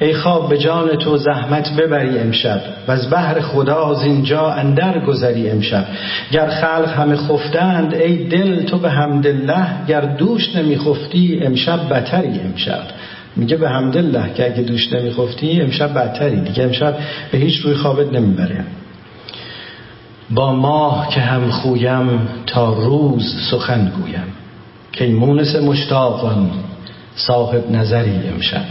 [0.00, 5.04] ای خواب به جان تو زحمت ببری امشب و از بحر خدا از اینجا اندر
[5.04, 5.84] گذری امشب.
[6.32, 12.82] گر خلق همه خفتند ای دل تو به حمدالله گر دوش نمیخفتی امشب بتری امشب.
[13.36, 16.94] میگه به حمدالله که اگه دوش نمیخفتی امشب بدتری دیگه امشب
[17.32, 18.64] به هیچ روی خوابت نمی‌بره
[20.30, 24.32] با ماه که هم خویم تا روز سخن گویم.
[24.92, 26.50] که مونس مشتاقان
[27.16, 28.64] صاحب نظری امشب.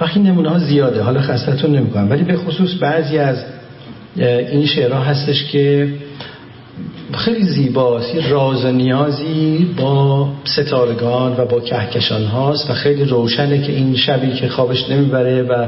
[0.00, 2.10] وقتی نمونه ها زیاده حالا خستتون نمی‌کنم.
[2.10, 3.44] ولی به خصوص بعضی از
[4.16, 5.88] این شعرها هستش که
[7.14, 13.72] خیلی زیباست یه راز نیازی با ستارگان و با کهکشان هاست و خیلی روشنه که
[13.72, 15.66] این شبی که خوابش نمی‌بره و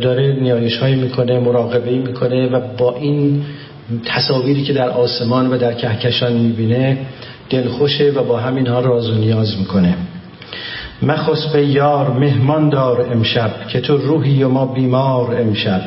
[0.00, 3.42] داره نیایش هایی می‌کنه مراقبه می‌کنه و با این
[4.04, 6.98] تصاویری که در آسمان و در کهکشان می‌بینه
[7.50, 9.96] دلخوشه و با همین ها راز و نیاز می‌کنه.
[11.02, 15.82] مخص به یار مهمان دار امشب که تو روحی و ما بیمار امشب.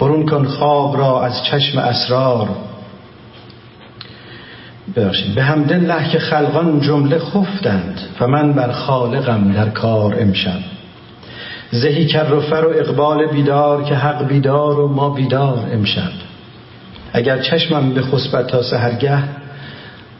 [0.00, 2.48] برون کن خواب را از چشم اسرار.
[4.96, 5.34] ببخشید.
[5.34, 10.58] به الله که خلقان جمله خفتند و من بر خالقم در کار امشب.
[11.70, 16.10] زهی کر و فر و اقبال بیدار که حق بیدار و ما بیدار امشب.
[17.12, 19.18] اگر چشمم به خسبت تا سهرگه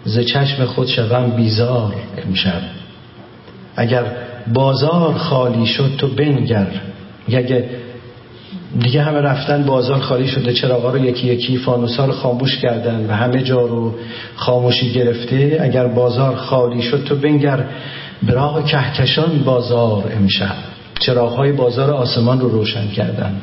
[0.04, 1.94] ز چشم خود شوم بیزار
[2.26, 2.61] امشب.
[3.76, 4.04] اگر
[4.52, 6.66] بازار خالی شد تو بنگر.
[7.28, 7.70] اگه
[8.80, 13.12] دیگه همه رفتن بازار خالی شده چراغا رو یکی یکی فانوسا رو خاموش کردن و
[13.12, 13.94] همه جا رو
[14.37, 15.58] خاموشی گرفته.
[15.61, 17.64] اگر بازار خالی شد تو بنگر.
[18.22, 20.56] براغ کهکشان بازار امشب.
[21.00, 23.37] چراغهای بازار آسمان رو روشن کردن.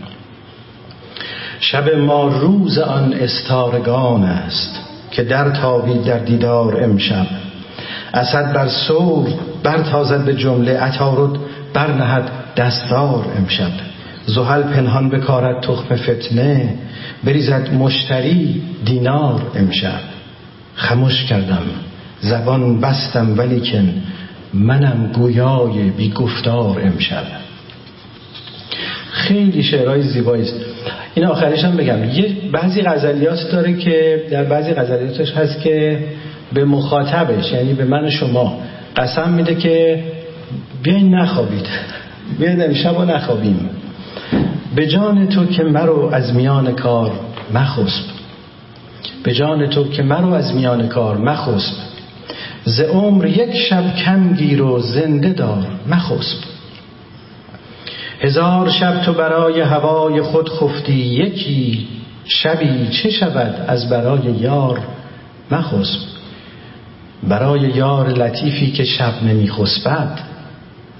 [1.59, 4.84] شب ما روز آن استارگان است.
[5.15, 7.27] که در تابید در دیدار امشب.
[8.13, 9.29] اسد بر سور
[9.63, 11.39] برتازد به جمله عطارد
[11.73, 13.71] برنهد دستار امشب.
[14.25, 16.73] زحل پنهان بکارد تخم فتنه
[17.23, 19.99] بریزد مشتری دینار امشب.
[20.75, 21.63] خموش کردم
[22.21, 23.93] زبان بستم ولیکن
[24.53, 27.23] منم گویای بی گفتار امشب.
[29.11, 30.74] خیلی شعرهای زیبایی است
[31.15, 32.03] این آخرش هم بگم.
[32.03, 35.99] یه بعضی غزلیات داره که در بعضی غزلیاتش هست که
[36.53, 38.59] به مخاطبش یعنی به من شما
[38.95, 40.03] قسم میده که
[40.83, 41.67] بیاین نخوابید.
[42.39, 43.69] بیاین امشب و نخوابیم.
[44.75, 47.11] به جان تو که مرو از میان کار
[47.53, 48.05] مخسب.
[49.23, 51.73] به جان تو که مرو از میان کار مخسب.
[52.65, 56.54] ز عمر یک شب کم گیر و زنده دار مخسب.
[58.25, 61.87] هزار شب تو برای هوای خود خفتی یکی
[62.25, 64.79] شبی چه شود از برای یار
[65.51, 65.99] مخسب؟
[67.23, 70.19] برای یار لطیفی که شب نمی خسبد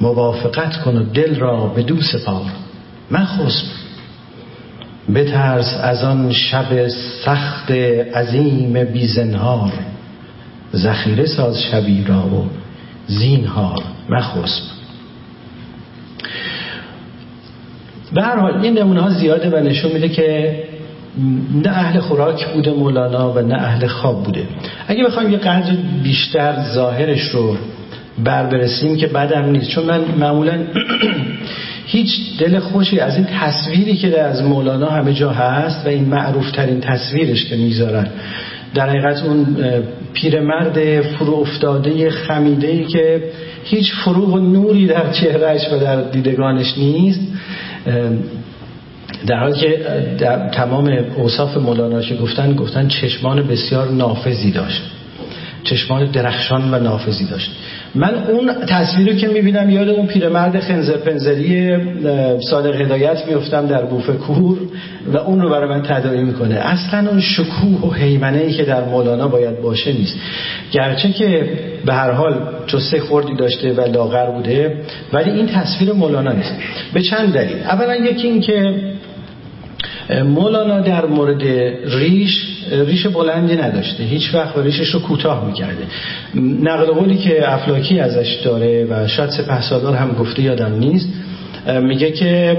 [0.02, 2.52] موافقت کن و دل را به دو سپار
[3.12, 3.66] مخسب.
[5.16, 6.88] بترس از آن شب
[7.26, 7.72] سخت
[8.16, 9.74] عظیم بیزنهار
[10.76, 12.50] ذخیره ساز شبی را و
[13.08, 14.75] زینهار مخسب.
[18.14, 20.56] به هر حال این نمونه ها زیاده و نشون میده که
[21.64, 24.44] نه اهل خوراک بوده مولانا و نه اهل خواب بوده.
[24.88, 27.58] اگه بخوایم یه قدر بیشتر ظاهرش رو
[28.24, 29.70] بر برسیم که بعدم نیست.
[29.70, 30.54] چون من معمولا
[31.86, 36.52] هیچ دل خوشی از این تصویری که از مولانا همه جا هست و این معروف
[36.52, 38.08] ترین تصویرش که می‌ذارن
[38.74, 39.58] در حقیقت اون
[40.14, 43.24] پیرمرد فرو افتاده خمیده ای که
[43.64, 47.20] هیچ فروغ و نوری در چهرهش و در دیدگانش نیست.
[49.28, 49.78] در حالی که
[50.20, 54.82] در تمام اوصاف مولانا گفتن گفتن چشمان بسیار نافذی داشت.
[55.64, 57.52] چشمان درخشان و نافذی داشت.
[57.96, 61.78] من اون تصویر رو که می‌بینم یاد اون پیرمرد خنزر پنزری
[62.50, 64.58] صادق هدایت میفتم در بوف کور
[65.14, 66.56] و اون رو برای من تداعی می‌کنه.
[66.56, 70.16] اصلا اون شکوه و حیمنه ای که در مولانا باید باشه نیست.
[70.72, 71.50] گرچه که
[71.86, 72.34] به هر حال
[72.68, 74.78] جسه خوردی داشته و لاغر بوده
[75.14, 76.54] ولی این تصویر مولانا نیست.
[76.94, 77.58] به چند دلیل.
[77.58, 78.74] اولا یکی این که
[80.10, 81.44] مولانا در مورد
[81.86, 84.04] ریش ریش بلندی نداشته.
[84.04, 85.84] هیچ وقت ریشش رو کوتاه می‌کرده.
[86.62, 91.10] نقل قولی که افلاکی ازش داره و شاید سپه سالار هم گفته یادم نیست
[91.82, 92.58] میگه که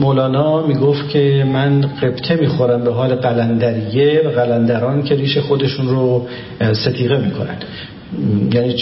[0.00, 6.26] مولانا می‌گفت که من قبطه می‌خورم به حال قلندریه و قلندران که ریش خودشون رو
[6.72, 7.56] ستیقه می‌کنن
[8.52, 8.74] یعنی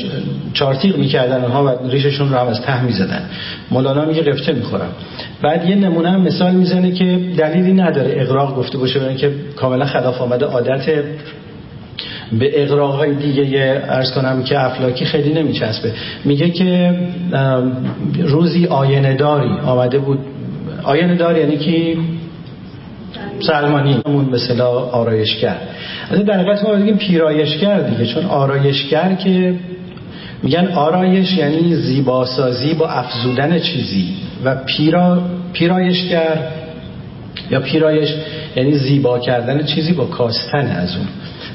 [0.52, 3.22] چارتیق می‌کردن اونها و ریششون رو هم از ته می‌زدن.
[3.70, 4.88] مولانا میگه قفته می‌خورم.
[5.42, 9.85] بعد یه نمونه هم مثال می‌زنه که دلیلی نداره اقراق گفته باشه برای که کاملا
[9.87, 10.46] خلاف آمده.
[10.46, 10.87] عادت
[12.38, 15.92] به اقراق های دیگه ارز کنم که افلاکی خیلی نمیچسبه.
[16.24, 16.96] میگه که
[18.18, 20.18] روزی آینه داری آمده بود.
[20.82, 21.96] آینه داری یعنی که
[23.40, 25.57] سلمانی همون مثلا آرایشگر.
[26.11, 29.55] از در حقیقت ما بگیم پیرایشگر دیگه چون آرایشگر که
[30.43, 34.14] میگن آرایش یعنی زیباسازی با افزودن چیزی
[34.45, 35.22] و پیرا
[35.53, 36.39] پیرایشگر
[37.51, 38.14] یا پیرایش
[38.57, 41.07] یعنی زیبا کردن چیزی با کاستن از اون.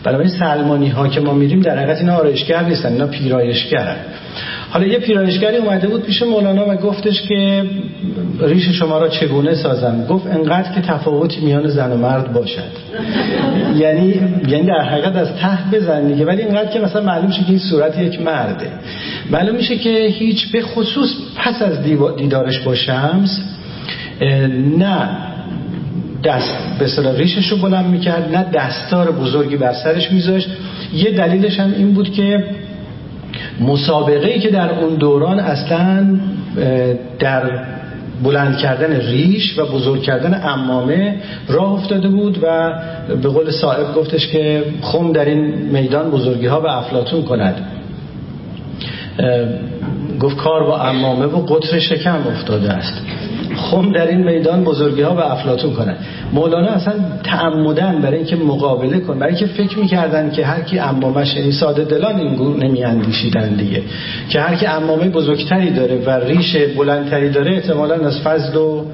[0.03, 3.95] بنابراین سلمانی ها که ما میریم در حقیقت اینا آرایشگر نیستن اینا پیرایشگرن.
[4.69, 7.65] حالا یه پیرایشگری اومده بود پیش مولانا و گفتش که
[8.41, 12.61] ریش شما را چگونه سازم؟ گفت انقدر که تفاوتی میان زن و مرد باشد.
[13.81, 16.25] یعنی یعنی در حقیقت از ته بزن دیگه.
[16.25, 18.69] ولی اینقدر که مثلا معلوم شه که این صورت یک مرده.
[19.31, 21.83] معلوم میشه که هیچ به خصوص پس از
[22.17, 23.41] دیدارش با شمس
[24.77, 25.09] نه
[26.23, 30.49] دست به صلاح ریشش رو بلند می‌کرد نه دستار بزرگی بر سرش میذاشت.
[30.93, 32.43] یه دلیلش هم این بود که
[33.61, 36.19] مسابقه که در اون دوران اصلا
[37.19, 37.43] در
[38.23, 41.15] بلند کردن ریش و بزرگ کردن امامه
[41.47, 42.73] راه افتاده بود و
[43.21, 47.65] به قول صاحب گفتش که خم در این میدان بزرگی ها به افلاتون کند
[50.19, 53.01] گفت کار با امامه و قطر شکم افتاده است.
[53.57, 55.95] خم در این میدان بزرگی ها به افلاتون کنن.
[56.33, 56.93] مولانا اصلا
[57.23, 61.83] تعمدن برای اینکه مقابله کن برای اینکه فکر می‌کردن که هر کی امامش یعنی ساده
[61.83, 63.81] دلان این گور نمی اندیشیدن دیگه.
[64.29, 68.85] که هر کی امامه بزرگتری داره و ریش بلندتری داره احتمالا از فضل و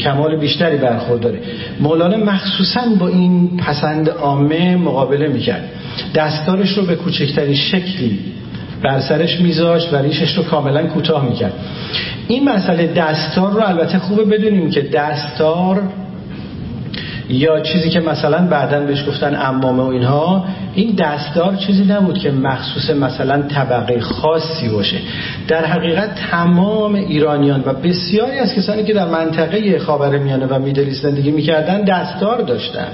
[0.00, 1.38] کمال بیشتری برخورداره
[1.80, 5.64] مولانا مخصوصا با این پسند عامه مقابله می‌کرد.
[6.14, 8.18] دستارش رو به کوچکترین شکلی
[8.82, 11.52] بر سرش میذاشت و ریشش رو کاملا کوتاه می‌کرد.
[12.28, 15.82] این مسئله دستار رو البته خوبه بدونیم که دستار
[17.28, 22.30] یا چیزی که مثلا بعدا بهش گفتن امامه و اینها این دستار چیزی نبود که
[22.30, 24.96] مخصوص مثلا طبقه خاصی باشه.
[25.48, 31.30] در حقیقت تمام ایرانیان و بسیاری از کسانی که در منطقه خاورمیانه و میدلی زندگی
[31.30, 32.88] می‌کردن دستار داشتن.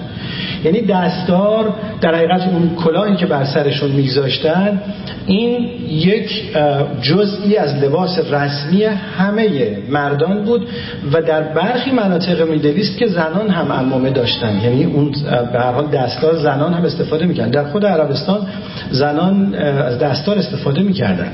[0.64, 4.82] یعنی دستار در حقیقت اون کلاهی که بر سرشون میگذاشتن
[5.26, 6.56] این یک
[7.02, 8.84] جزئی از لباس رسمی
[9.18, 10.68] همه مردان بود
[11.12, 14.60] و در برخی مناطق میدلیست که زنان هم امامه داشتن.
[14.64, 15.12] یعنی اون
[15.52, 17.50] به هر حال دستار زنان هم استفاده می‌کردن.
[17.50, 18.46] در خود عربستان
[18.90, 21.30] زنان از دستار استفاده می‌کردن.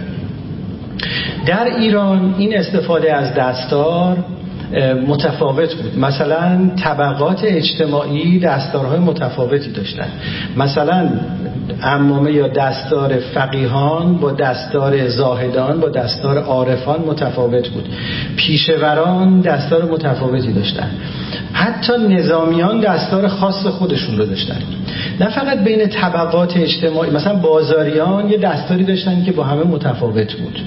[1.46, 4.16] در ایران این استفاده از دستار
[5.08, 5.98] متفاوت بود.
[5.98, 10.08] مثلا طبقات اجتماعی دستارهای متفاوتی داشتن.
[10.56, 11.08] مثلا
[11.82, 17.88] امامه یا دستار فقیهان با دستار زاهدان با دستار عارفان متفاوت بود.
[18.36, 20.90] پیشوران دستار متفاوتی داشتن.
[21.52, 24.58] حتی نظامیان دستار خاص خودشون رو داشتن.
[25.20, 30.60] نه فقط بین طبقات اجتماعی مثلا بازاریان یه دستاری داشتن که با همه متفاوت بود.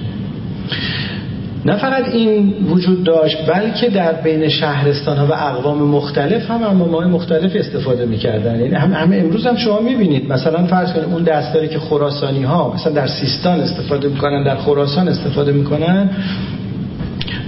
[1.65, 7.07] نه فقط این وجود داشت بلکه در بین شهرستان ها و اقوام مختلف هم امامه
[7.07, 8.59] مختلف استفاده می‌کردن.
[8.59, 10.33] یعنی هم همه امروز هم شما می‌بینید.
[10.33, 15.07] مثلا فرض کنید اون دستاری که خراسانی ها مثلا در سیستان استفاده می‌کنن در خراسان
[15.07, 16.09] استفاده می‌کنن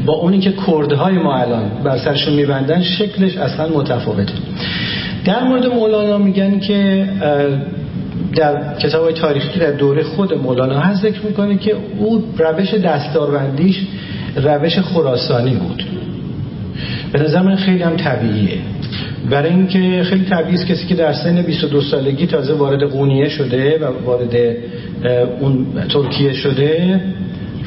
[0.06, 0.54] با اونی که
[0.96, 4.34] های ما الان بر سرشون میبندن شکلش اصلا متفاوته.
[5.26, 7.08] در مورد مولانا میگن که
[8.36, 13.88] در کتاب های تاریخی در دوره خود مولانا هست ذکر می‌کنه که او روش دستاروندیش
[14.36, 15.84] روش خراسانی بود.
[17.12, 18.58] به نظر من خیلی هم طبیعیه.
[19.30, 23.80] برای اینکه خیلی طبیعی است کسی که در سن 22 سالگی تازه وارد قونیه شده
[23.80, 24.36] و وارد
[25.40, 27.02] اون ترکیه شده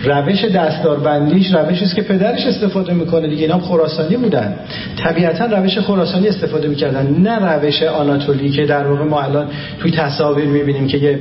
[0.04, 4.54] روش دستاربندیش روشی است که پدرش استفاده می‌کنه دیگه اینا خراسانی بودن.
[4.98, 9.46] طبیعتا روش خراسانی استفاده می‌کردن نه روش آناتولی که در واقع ما الان
[9.80, 11.18] توی تصاویر می‌بینیم که یه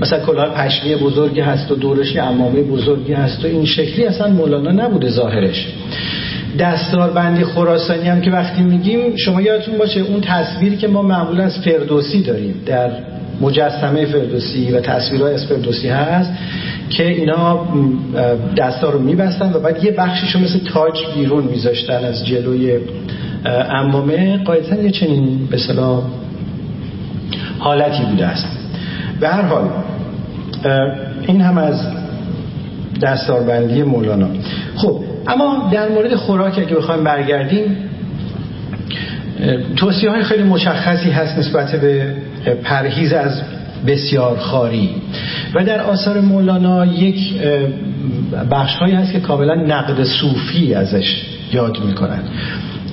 [0.00, 4.70] مثلا کلاه پشمی بزرگی هست و دورش امامه بزرگی هست و این شکلی اصلا مولانا
[4.70, 5.68] نبوده ظاهرش.
[6.58, 11.58] دستاربندی خراسانی هم که وقتی میگیم شما یادتون باشه اون تصویری که ما معمولا از
[11.58, 12.90] فردوسی داریم در
[13.40, 16.32] مجسمه فردوسی و تصویرهای از فردوسی هست
[16.90, 17.66] که اینا
[18.56, 22.78] دستا رو میبستن و بعد یه بخشش رو مثل تاج بیرون میذاشتن از جلوی
[23.70, 24.44] امامه.
[24.44, 25.58] قایدتا یه چنین به
[27.58, 28.46] حالتی بوده است.
[29.20, 29.70] به هر حال
[31.26, 31.86] این هم از
[33.02, 34.28] دستاربندی مولانا.
[34.76, 37.76] خب اما در مورد خوراک اگه بخوایم برگردیم
[39.76, 42.14] توصیه های خیلی مشخصی هست نسبت به
[42.64, 43.42] پرهیز از
[43.86, 44.90] بسیار خاری.
[45.54, 47.34] و در آثار مولانا یک
[48.50, 51.22] بخش هایی هست که کاملا نقد صوفی ازش
[51.52, 52.22] یاد می‌کنن.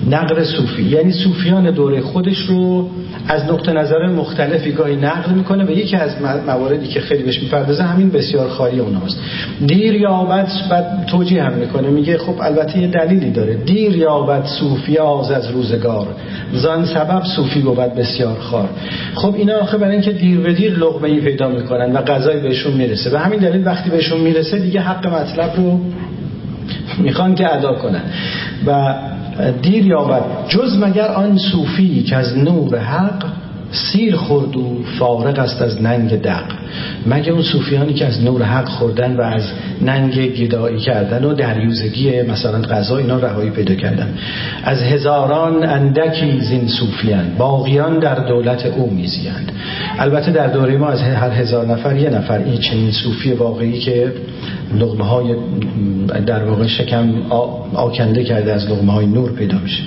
[0.10, 0.84] نقد صوفی.
[0.84, 2.89] یعنی صوفیان دوره خودش رو
[3.28, 6.12] از نقطه نظر مختلفی گاهی نقد می‌کنه و یکی از
[6.47, 9.20] مواردی که خیلی بهش می‌پردازه همین بسیار خاری اوناست.
[9.68, 13.53] دیر یابد بعد توجیه هم می‌کنه میگه خب البته یه دلیلی داره.
[13.53, 16.08] دیر یابد صوفی آز از روزگار.
[16.53, 18.70] زان سبب صوفی بود بسیار خار.
[19.16, 22.74] خب اینا آخه برای اینکه دیر به دیر لقمه ای پیدا می‌کنن و غذای بهشون
[22.74, 23.16] می‌رسه.
[23.16, 25.80] و همین دلیل وقتی بهشون می‌رسه دیگه حق مطلب رو
[26.97, 28.01] می‌خوان که ادا کنن.
[28.68, 28.95] و
[29.62, 30.24] دیر یابد.
[30.48, 33.26] جز مگر آن صوفی که از نور حق
[33.72, 36.43] سیر خورد و فارغ است از ننگ دق.
[37.07, 39.43] مگه اون صوفیانی که از نور حق خوردن و از
[39.82, 44.13] ننگ گدایی کردن و دریوزگی مثلا غذا اینا رهایی پیدا کردن؟
[44.63, 49.51] از هزاران اندکی زین صوفیان باقیان در دولت او میزیند.
[49.99, 54.13] البته در دوره ما از هر هزار نفر یه نفر این چنین صوفی واقعی که
[54.74, 55.36] لغمه های
[56.26, 57.13] در واقع شکم
[57.74, 59.84] آکنده کرده از لغمه های نور پیدا میشه.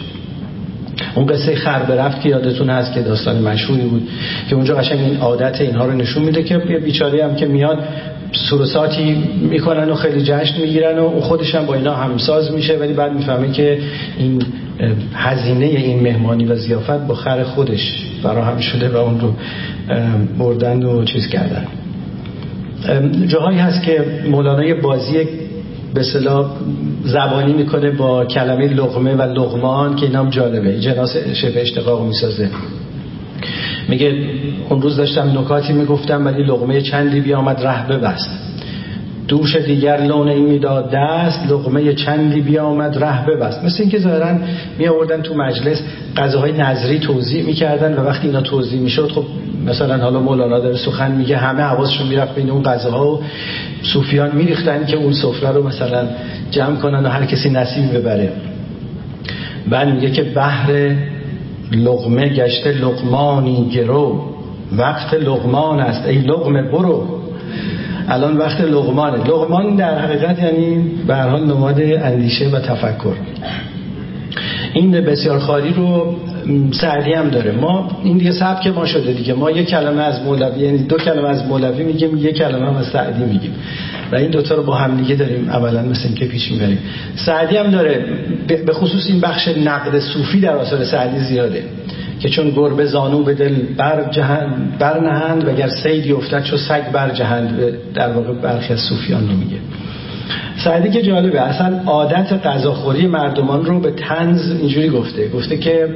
[1.15, 4.09] اون قصه خر رفت که یادتون هست که داستان مشهوری بود
[4.49, 7.79] که اونجا قشنگ این عادت اینها رو نشون میده که یه بیچاره هم که میاد
[8.33, 12.93] سروساتی می‌کنن و خیلی جشن می‌گیرن و اون خودش هم با اینا همساز میشه ولی
[12.93, 13.79] بعد می‌فهمه که
[14.19, 14.43] این
[15.15, 19.35] هزینه این مهمانی و زیافت با خر خودش فراهم شده و اون رو
[20.39, 21.67] بردن و چیز کردن.
[23.27, 25.19] جاهایی هست که مولانا بازی
[25.95, 26.51] به صلاح
[27.05, 30.81] زبانی می‌کنه با کلمه لغمه و لغمان که اینام جالبه.
[30.81, 32.51] جناس شبه اشتقاق می‌سازه.
[33.89, 34.15] میگه
[34.69, 38.31] اون روز داشتم نکاتی می‌گفتم ولی لغمه چندی بیامد ره ببست.
[39.29, 43.65] دوش دیگر لونه این می‌داد دست لغمه چندی بیامد ره ببست.
[43.65, 44.39] مثل اینکه ظاهرا
[44.79, 45.83] می آوردن تو مجلس
[46.17, 49.25] غذاهای نظری توضیح می‌کردن و وقتی اینا توضیح می‌شد خب
[49.67, 53.21] مثلا حالا مولانا داره سخن میگه همه حواسشون می‌رفت بین اون غذاها و
[53.83, 56.07] صوفیان میریختن که اون سفره رو مثلا
[56.51, 58.33] جمع کنن و هر کسی نصیب ببره.
[59.71, 60.97] بعد میگه که بحر
[61.73, 64.25] لغمه گشته لغمانی گرو.
[64.77, 66.07] وقت لغمان است.
[66.07, 67.19] ای لغمه برو.
[68.09, 73.15] الان وقت لغمانه لغمان در حقیقت یعنی به نماد اندیشه و تفکر.
[74.75, 76.17] این بسیار خاری رو
[76.73, 77.53] سعدی هم داره.
[77.53, 79.35] ما این دیگه سبک ما شده دیگه.
[79.35, 82.87] ما یک کلمه از مولوی یعنی دو کلمه از مولوی میگیم یک کلمه هم از
[82.87, 83.53] سعدی میگیم.
[84.13, 86.79] و این دوتا رو با هم دیگه داریم اولا مثل که پیش می‌بریم.
[87.17, 88.05] سعدی هم داره
[88.67, 91.65] به خصوص این بخش نقد صوفی در آثار سعدی زیاده.
[92.21, 96.93] که چون گربه زانو به دل بر جهند برنهند و اگر سیدی افتد چو سگ
[96.93, 97.59] بر جهند
[97.95, 99.57] در واقع برخی از صوفیان رو میگه.
[100.65, 105.29] سعدی که جالبه اصلا عادت غذاخوری مردمان رو به تنز اینجوری گفته.
[105.29, 105.89] گفته که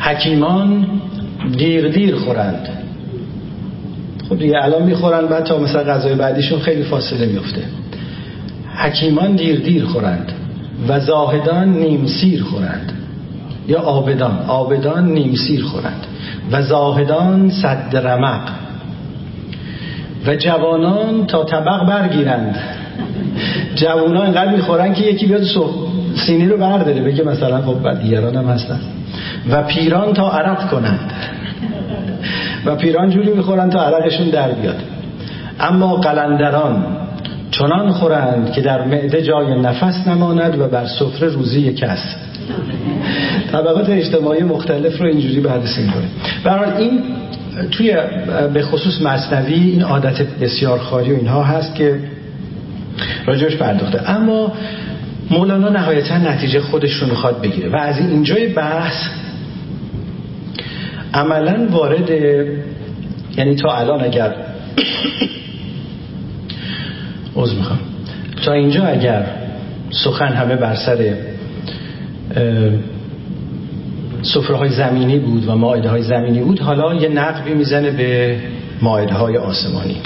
[0.00, 0.86] حکیمان
[1.56, 2.68] دیر دیر خورند.
[4.28, 7.62] خب دیگه الان می‌خورن بعد تا مثلا غذای بعدیشون خیلی فاصله میفته.
[8.76, 10.32] حکیمان دیر دیر خورند
[10.88, 12.92] و زاهدان نیم سیر خورند.
[13.68, 16.06] یا آبدان آبدان نیم سیر خورند
[16.52, 18.48] و زاهدان صد رمق.
[20.26, 22.58] و جوانان تا طبق برگیرند.
[23.74, 25.42] جوانان اینقدر می‌خورن که یکی بیاد
[26.26, 28.80] سینی رو برداره بگه مثلا خب دیگران هم هستن.
[29.50, 31.12] و پیران تا عرق کنند.
[32.64, 34.76] و پیران جوری می‌خورن تا عرقشون در بیاد.
[35.60, 36.86] اما قلندران
[37.50, 42.16] چنان خورند که در معده جای نفس نماند و بر سفره روزی کس.
[43.52, 46.04] طبقات اجتماعی مختلف رو اینجوری بررسی می‌کنه.
[46.44, 47.02] برای این
[47.70, 47.96] توی
[48.54, 51.98] به خصوص مصنوی این عادت بسیار خاری و اینها هست که
[53.26, 54.10] راجعش پرداخته.
[54.10, 54.52] اما
[55.30, 58.94] مولانا نهایتا نتیجه خودش رو می‌خواد بگیره و از اینجای بحث
[61.14, 62.10] عملا وارد
[63.36, 64.34] یعنی تا الان اگر
[67.36, 67.78] عوض می‌خوام.
[68.44, 69.26] تا اینجا اگر
[69.90, 71.14] سخن همه بر سر
[74.22, 78.36] سفره های زمینی بود و ماعده های زمینی بود حالا یه نقبی می‌زنه به
[78.82, 79.96] ماعده های آسمانی.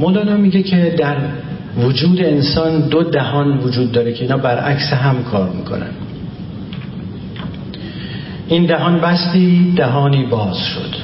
[0.00, 1.16] مولانا میگه که در
[1.78, 5.90] وجود انسان دو دهان وجود داره که اینا برعکس هم کار می‌کنن.
[8.48, 10.94] این دهان بستی دهانی باز شد.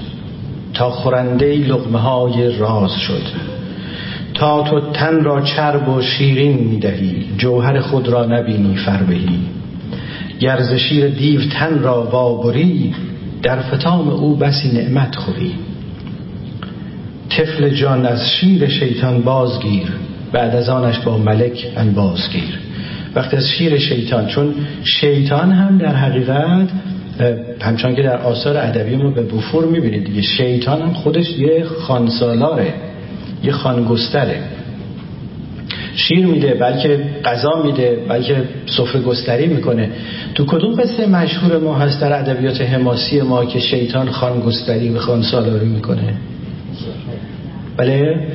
[0.74, 3.22] تا خورنده لغمه های راز شد.
[4.34, 9.38] تا تو تن را چرب و شیرین می‌دهی جوهر خود را نبینی فربهی.
[10.40, 12.94] گرز شیر دیو تن را وابری
[13.42, 15.54] در فتام او بسی نعمت خوری.
[17.28, 19.92] طفل جان از شیر شیطان بازگیر
[20.32, 22.58] بعد از آنش با ملک بازگیر
[23.14, 26.68] وقتی از شیر شیطان چون شیطان هم در حقیقت
[27.60, 30.22] همچنان که در آثار ادبی ما به بوفور می‌بینید دیگه.
[30.22, 32.74] شیطان هم خودش یه خانسالاره
[33.44, 34.38] یه خانگستره.
[35.94, 39.90] شیر میده بلکه غذا میده بلکه سفره گستری می‌کنه.
[40.34, 45.66] تو کدوم قصه مشهور ما هست در ادبیات حماسی ما که شیطان خانگستری و خانسالاری
[45.66, 46.14] می‌کنه؟
[47.76, 48.26] بله.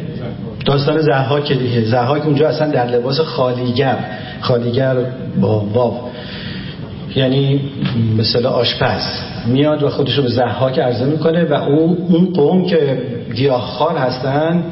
[0.65, 1.81] داستان زحاک دیگه.
[1.81, 3.97] زحاک اونجا اصلا در لباس خالیگر
[4.41, 4.95] خالیگر
[5.41, 5.99] با واو
[7.15, 7.59] یعنی
[8.17, 9.01] مثلا آشپز.
[9.47, 13.01] میاد و خودش رو به زحاک عرضه می‌کنه و اون اون قوم که
[13.35, 14.63] گیاهخوار هستن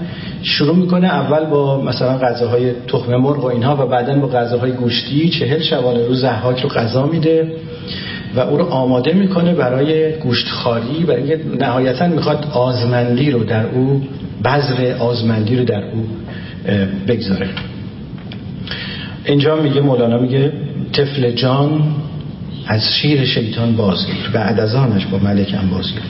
[0.42, 5.30] شروع می‌کنه اول با مثلا غذاهای تخم مرغ و اینها و بعدا با غذاهای گوشتی
[5.30, 7.52] چهل شبانه روز زحاک رو غذا میده
[8.36, 14.02] و او رو آماده می‌کنه برای گوشتخاری برای اینکه نهایتا می‌خواد آزمندی رو در او
[14.44, 16.08] بذر آزمندی رو در او
[17.08, 17.48] بگذاره.
[19.26, 20.54] اینجا میگه مولانا میگه
[20.94, 21.84] طفل جان
[22.68, 26.02] از شیر شیطان بازگیر بعد از آنش با ملکم بازگیر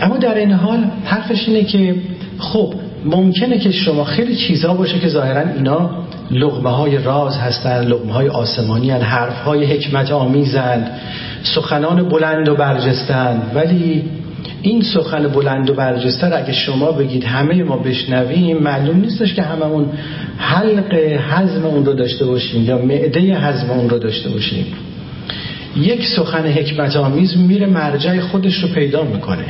[0.00, 1.94] اما در این حال حرفش اینه که
[2.38, 2.74] خب
[3.04, 5.90] ممکنه که شما خیلی چیزها باشه که ظاهرا اینا
[6.30, 10.90] لغمه های راز هستن لغمه های آسمانی هن حرف های حکمت آمیزند
[11.42, 14.04] سخنان بلند و برجستند ولی
[14.62, 19.86] این سخن بلند و برجسته اگه شما بگید همه ما بشنویم معلوم نیستش که هممون
[20.38, 20.94] حلق
[21.30, 24.66] حزم اون رو داشته باشیم یا معده حزم اون رو داشته باشیم.
[25.80, 29.44] یک سخن حکمت آمیز میره مرجع خودش رو پیدا می‌کنه.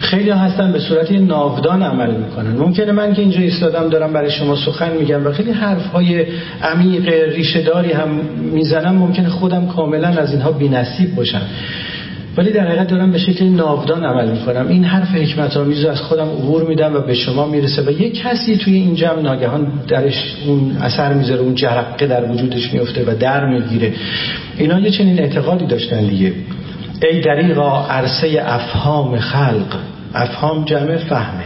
[0.00, 2.56] خیلی هستن به صورت ناودان عمل می‌کنن.
[2.56, 6.26] ممکنه من که اینجا ایستادم دارم برای شما سخن میگم و خیلی حرف های
[6.62, 8.08] عمیق ریشهداری هم
[8.52, 11.42] می‌زنم ممکنه خودم کاملا از اینها بینصیب باشم.
[12.36, 14.68] ولی در حقیقت دارم به شکل ناودان عمل می‌کنم.
[14.68, 18.56] این حرف حکمت آمیز از خودم عبور میدم و به شما می‌رسه و یک کسی
[18.56, 23.46] توی این جمع ناگهان درش اون اثر می‌ذاره اون جرقه در وجودش میفته و در
[23.46, 23.92] می‌گیره.
[24.56, 26.32] اینا یه چنین اعتقادی داشتن دیگه.
[27.02, 29.76] ای دریغا عرصه افهام خلق.
[30.14, 31.44] افهام جمع فهمه.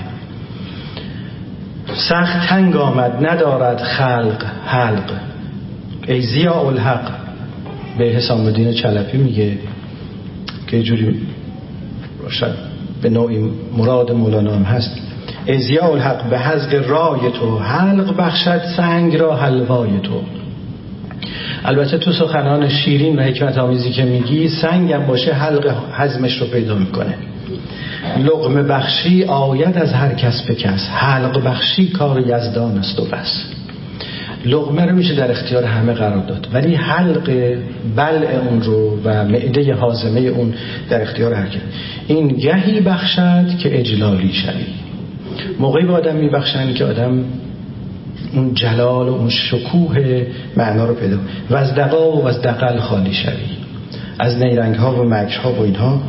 [1.95, 5.13] سخت تنگ آمد ندارد خلق حلق.
[6.09, 7.11] ای زیاء الحق
[7.99, 9.53] به حسام الدین چلپی میگه.
[10.69, 11.21] که جوری
[12.29, 12.55] شاید
[13.03, 14.91] به نوعی مراد مولانا هم هست.
[15.49, 20.21] ازیاء الحق به حزق رای تو حلق بخشد سنگ را حلوای تو.
[21.65, 26.75] البته تو سخنان شیرین و حکمت آمیزی که میگی سنگم باشه حلق حزمش رو پیدا
[26.75, 27.15] می‌کنه.
[28.19, 33.45] لغم بخشی آید از هر کس به کس حلق بخشی کار یزدان است و بس.
[34.47, 36.49] لغمه رو میشه در اختیار همه قرار داد.
[36.53, 37.57] ولی حلق
[37.97, 40.55] بلع اون رو و معده حازمه اون
[40.91, 41.47] در اختیار هر
[42.07, 44.65] این گهی بخشد که اجلالی شوی.
[45.59, 47.25] موقعی به آدم میبخشن که آدم
[48.35, 50.27] اون جلال و اون شکوه
[50.57, 51.17] معنا رو پیدا
[51.51, 53.33] و از دقا و از دقل خالی شوی.
[54.19, 56.01] از نیرنگ ها و مکش ها و اینها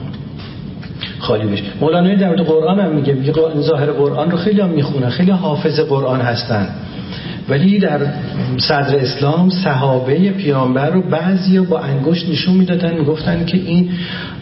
[1.20, 1.64] خالی بشه.
[1.82, 6.22] مولانا در مورد قرآن هم میگه ظاهر قرآن رو خیلی هم می‌خونه خیلی حافظ قرآن
[6.22, 6.68] هستن.
[7.50, 8.00] ولی در
[8.58, 13.89] صدر اسلام صحابه پیامبر رو بعضی با انگشت نشون می‌دادن می‌گفتن که این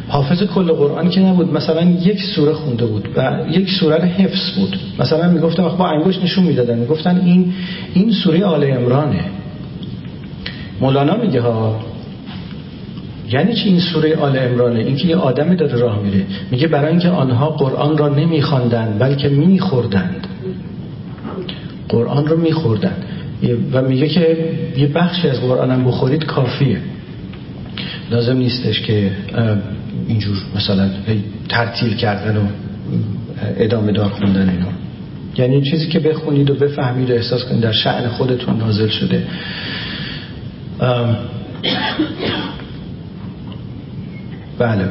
[0.07, 4.77] حافظ کل قرآن که نبود مثلا یک سوره خونده بود و یک سوره حفظ بود.
[4.99, 7.53] مثلا می‌گفتن با انگشت نشون می‌دادن می‌گفتن این
[7.93, 9.19] این سوره آل عمرانه.
[10.81, 11.79] مولانا میگه ها
[13.31, 16.25] یعنی چی این سوره آل عمرانه؟ این که یه آدمی داره راه میره.
[16.51, 20.27] میگه برای اینکه آنها قرآن را نمیخواندند بلکه میخوردند.
[21.89, 22.95] قرآن رو میخوردن.
[23.73, 24.37] و میگه که
[24.77, 26.77] یه بخشی از قرآن هم بخورید کافیه.
[28.11, 29.11] لازم نیستش که
[30.07, 30.89] اینجور مثلا
[31.49, 32.41] ترتیل کردن و
[33.57, 34.67] ادامه دار خوندن اینا.
[35.37, 39.23] یعنی چیزی که بخونید و بفهمید و احساس کنید در شعن خودتون نازل شده.
[44.59, 44.89] بله.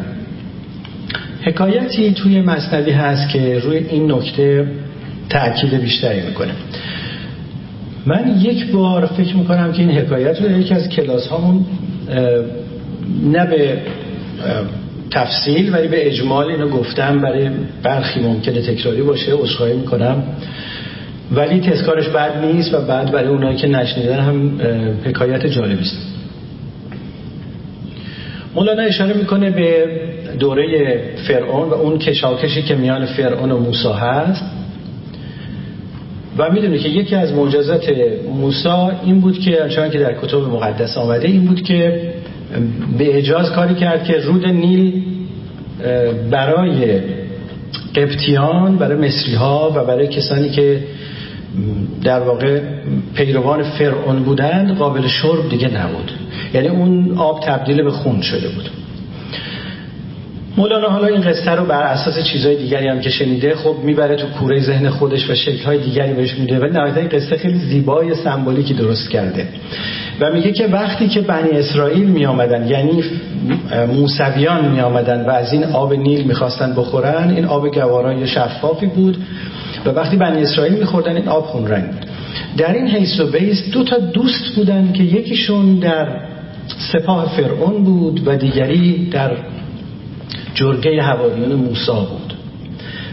[1.42, 4.66] حکایتی توی مصنوی هست که روی این نکته
[5.28, 6.52] تأکید بیشتری می‌کنه.
[8.06, 11.64] من یک بار فکر می‌کنم که این حکایت رو یکی از کلاس هامون
[13.24, 13.78] نه به
[15.10, 17.20] تفصیل ولی به اجمال اینو گفتم.
[17.20, 17.50] برای
[17.82, 20.22] برخی ممکنه تکراری باشه عذرخواهی می‌کنم.
[21.32, 24.60] ولی تذکارش بد نیست و بعد برای اونایی که نشنیدن هم
[25.04, 25.96] حکایت جالبی است.
[28.54, 29.86] مولانا اشاره می‌کنه به
[30.38, 34.44] دوره فرعون و اون کشاکشی که میان فرعون و موسی هست.
[36.38, 37.84] و می‌دونه که یکی از معجزات
[38.40, 38.68] موسی
[39.04, 42.10] این بود که چون که در کتب مقدس آمده این بود که
[42.98, 45.02] به اجاز کاری کرد که رود نیل
[46.30, 47.00] برای
[47.96, 50.80] قبطیان برای مصری ها و برای کسانی که
[52.04, 52.60] در واقع
[53.14, 56.12] پیروان فرعون بودند قابل شرب دیگه نبود.
[56.54, 58.70] یعنی اون آب تبدیل به خون شده بود.
[60.56, 64.26] مولانا حالا این قصه رو بر اساس چیزهای دیگری هم که شنیده خب می‌بره تو
[64.26, 68.74] کوره ذهن خودش و شکلهای دیگری بهش میده ولی نهایتا این قصه خیلی زیبای سمبولیکی
[68.74, 69.48] درست کرده.
[70.20, 73.04] و میگه که وقتی که بنی اسرائیل می آمدن یعنی
[73.92, 79.16] موسویان می آمدن و از این آب نیل می‌خواستن بخورن این آب گوارای شفافی بود
[79.86, 81.90] و وقتی بنی اسرائیل میخوردن این آب خون رنگ
[82.56, 86.06] در این حیث و بیس دو تا دوست بودن که یکیشون در
[86.92, 89.30] سپاه فرعون بود و دیگری در
[90.56, 92.34] جرگه حواریون موسا بود.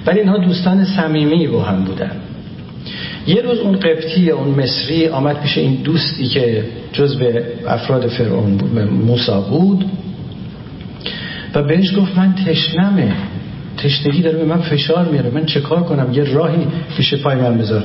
[0.06, 2.12] ولی اینها دوستان صمیمی با هم بودن.
[3.28, 6.64] یه روز اون قبطی اون مصری آمد پیش این دوستی که
[6.94, 8.60] جز به افراد فرعون
[9.06, 9.86] موسا بود
[11.56, 13.14] و بهش گفت من تشنمه.
[13.78, 15.30] تشنگی داره به من فشار میاره.
[15.30, 16.68] من چه کار کنم؟ یه راهی
[16.98, 17.84] پیش پای من بذار.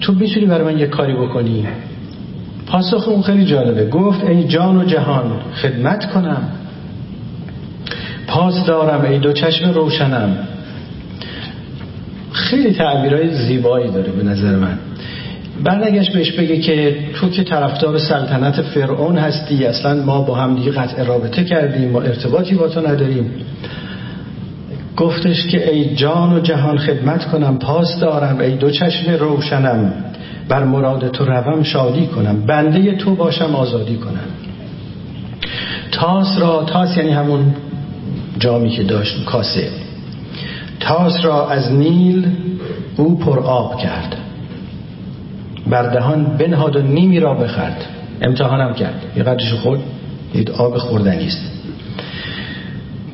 [0.00, 1.66] تو می‌تونی برای من یه کاری بکنی؟
[2.66, 3.86] پاسخ اون خیلی جالبه.
[3.90, 6.48] گفت ای جان و جهان خدمت کنم.
[8.28, 10.36] پاس دارم ای دو چشم روشنم.
[12.32, 14.78] خیلی تعبیرهای زیبایی داره به نظر من.
[15.64, 20.70] برنگشت بهش بگه که تو که طرفدار سلطنت فرعون هستی اصلا ما با هم دیگه
[20.70, 23.30] قطع رابطه کردیم ما ارتباطی با تو نداریم.
[24.96, 29.92] گفتش که ای جان و جهان خدمت کنم پاس دارم ای دو چشم روشنم.
[30.48, 34.28] بر مراد تو روم شادی کنم بنده تو باشم آزادی کنم.
[35.92, 37.54] تاس را تاس یعنی همون
[38.38, 39.68] جامی که داشت کاسه.
[40.80, 42.26] تاس را از نیل
[42.96, 44.16] او پر آب کرد.
[45.66, 47.86] بردهان بنهاد و نیمی را بخرد
[48.22, 49.02] امتحانم کرد.
[49.16, 49.80] یه قدرش خورد.
[50.32, 51.40] دید آب خوردنیست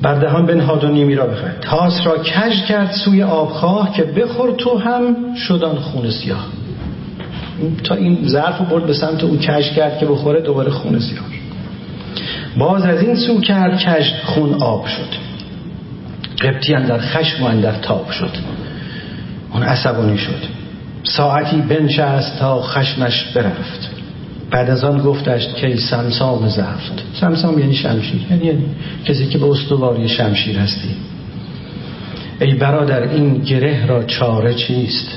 [0.03, 4.79] بردهان بنهاد و نیمی را بخرد تاس را کج کرد سوی آبخواه که بخور تو
[4.79, 6.47] هم شدان خون سیاه.
[7.85, 11.25] تا این ظرف برد به سمت اون کج کرد که بخوره دوباره خون سیاه.
[12.59, 15.25] باز از این سو کرد کج خون آب شد.
[16.41, 18.31] قبطی در خشم و اندر تاب شد.
[19.53, 20.43] اون عصبانی شد.
[21.03, 23.91] ساعتی بنشست تا خشمش برفت.
[24.51, 27.03] بعد از آن گفتش که سمسام زفت.
[27.21, 28.21] سمسام یعنی شمشیر.
[28.31, 28.59] یعنی
[29.05, 30.89] کسی که به استواری شمشیر هستی.
[32.41, 35.09] ای برادر این گره را چاره چیست؟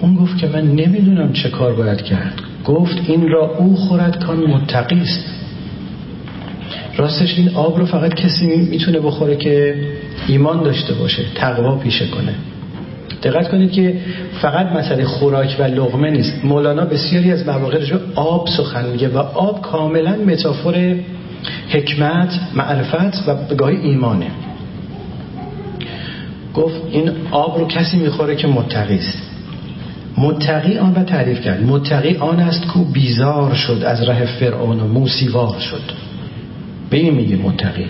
[0.00, 2.47] اون گفت که من نمی‌دونم چه کار باید کرد.
[2.68, 5.24] گفت این را او خورد کان متقی است.
[6.96, 9.74] راستش این آب رو فقط کسی می‌تونه بخوره که
[10.26, 12.34] ایمان داشته باشه تقوا پیشه کنه.
[13.22, 13.94] دقت کنید که
[14.40, 16.44] فقط مسئله خوراک و لغمه نیست.
[16.44, 20.96] مولانا بسیاری از مواقع رو آب سخن میگه و آب کاملا متافور
[21.68, 24.30] حکمت معرفت و گاهی ایمانه.
[26.54, 29.27] گفت این آب رو کسی می‌خوره که متقی است.
[30.18, 31.62] متقی آن را تعریف کرد.
[31.62, 35.82] متقی آن است کو بیزار شد از ره فرعون و موسیوار شد.
[36.90, 37.86] به این میگه متقی.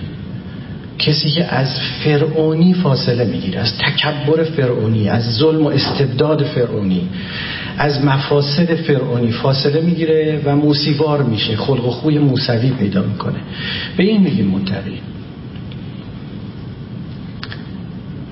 [0.98, 7.08] کسی که از فرعونی فاصله می‌گیره از تکبر فرعونی از ظلم و استبداد فرعونی
[7.78, 13.38] از مفاسد فرعونی فاصله می‌گیره و موسیوار میشه خلق و خوی موسوی پیدا می‌کنه.
[13.96, 15.00] به این میگیم متقی.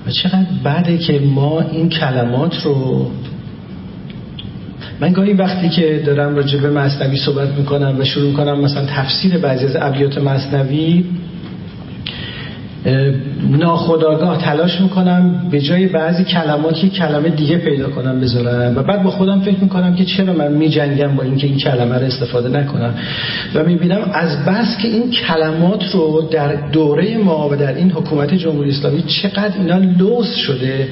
[0.07, 3.11] و چقدر بعده که ما این کلمات رو
[4.99, 9.37] من گاهی وقتی که دارم راجع به مصنوی صحبت می‌کنم و شروع می‌کنم مثلا تفسیر
[9.37, 11.05] بعضی از ابیات مصنوی
[13.49, 19.03] ناخداگاه تلاش می‌کنم به جای بعضی کلمات که کلمه دیگه پیدا کنم بذارم و بعد
[19.03, 22.93] با خودم فکر می‌کنم که چرا من میجنگم با اینکه این کلمه رو استفاده نکنم.
[23.55, 28.33] و می‌بینم از بس که این کلمات رو در دوره ما و در این حکومت
[28.33, 30.87] جمهوری اسلامی چقدر اینا لوس شده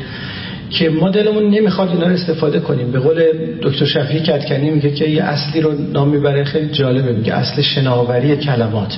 [0.70, 2.92] که ما دلمون نمی‌خواد اینا رو استفاده کنیم.
[2.92, 3.24] به قول
[3.62, 7.12] دکتر شفیعی کتکنی میگه که یه اصلی رو نام می‌بره خیلی جالبه.
[7.12, 8.98] میگه اصل شناوری کلمات.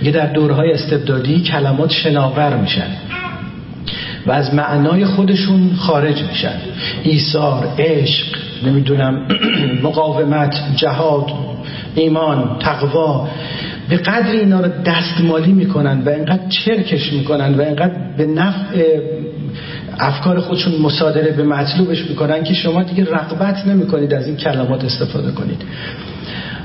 [0.00, 2.86] میگه در دورهای استبدادی کلمات شناور میشن
[4.26, 6.56] و از معنای خودشون خارج میشن.
[7.02, 8.26] ایثار عشق
[8.66, 9.28] نمی‌دونم
[9.84, 11.30] مقاومت جهاد
[11.94, 13.28] ایمان تقوا.
[13.88, 19.00] به قدری اینا رو دستمالی می‌کنن و اینقدر چرکش می‌کنن و اینقدر به نفع
[19.98, 25.32] افکار خودشون مصادره به مطلوبش می‌کنن که شما دیگه رقبت نمی‌کنید از این کلمات استفاده
[25.32, 25.62] کنید.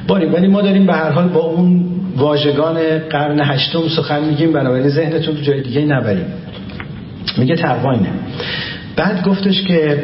[0.08, 1.86] باری ولی ما داریم به هر حال با اون
[2.18, 2.78] واژگان
[3.10, 6.26] قرن هشتم سخن میگیم بنابراین ذهنتون رو جای دیگه نبریم.
[7.38, 8.10] میگه تقواینه
[8.96, 9.98] بعد گفتش که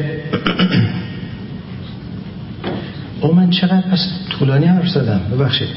[3.21, 5.67] او من چقدر پس طولانی حرف زدم؟ ببخشید.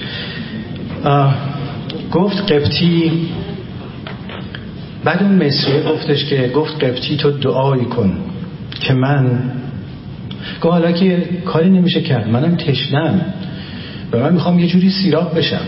[2.12, 3.12] گفت قبطی
[5.06, 8.12] بعد اون مصریه گفتش که گفت قبطی تو دعایی کن
[8.80, 9.40] که من
[10.62, 13.20] گفت حالا که کاری نمیشه کرد منم تشنم.
[14.12, 15.60] و من می‌خوام یه جوری سیراب بشم.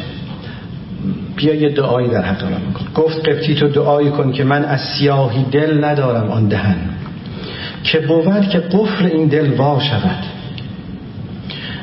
[1.36, 3.02] بیا یه دعایی در حق من کن.
[3.02, 6.76] گفت قبطی تو دعایی کن که من از سیاهی دل ندارم آن دهن.
[7.82, 10.24] که بود که قفل این دل وا شود.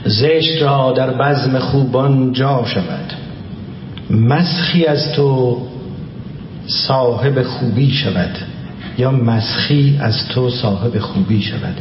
[0.06, 3.14] زشت را در بزم خوبان جا شود.
[4.10, 5.62] مسخی از تو
[6.68, 8.38] صاحب خوبی شود.
[8.98, 11.78] یا مسخی از تو صاحب خوبی شود.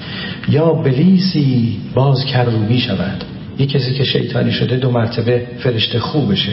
[0.48, 3.24] یا بلیسی باز کروبی شود.
[3.58, 6.52] یک کسی که شیطانی شده دو مرتبه فرشته خوب بشه.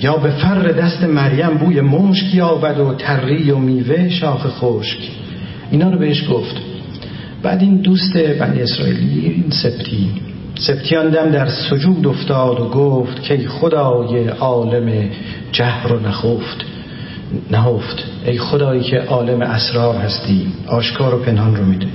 [0.00, 4.98] یا به فر دست مریم بوی مشک یابد و تری و میوه شاخ خشک.
[5.70, 6.56] اینا رو بهش گفت.
[7.42, 10.10] بعد این دوست بنی اسرائیلی این سپتی.
[10.54, 15.10] سبتیان دم در سجود افتاد و گفت که خدای عالم
[15.52, 16.64] جهر و نخفت.
[17.50, 18.04] نهفت.
[18.26, 21.86] ای خدایی که عالم اسرار هستی آشکار و پنهان رو میده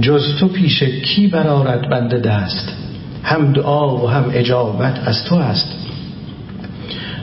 [0.00, 2.72] جز تو پیش کی برارد بنده دست؟
[3.22, 5.74] هم دعا و هم اجابت از تو است.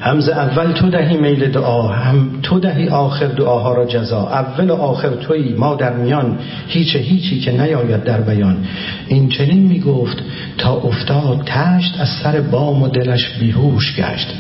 [0.02, 4.28] هم اول تو دهی میل دعا هم تو دهی آخر دعاها را جزا.
[4.28, 8.58] اول و آخر تویی ما در میان هیچ هیچی که نیاید در بیان.
[9.08, 10.18] این چنین می‌گفت
[10.58, 14.34] تا افتاد تشت از سر بام و دلش بیهوش گشت.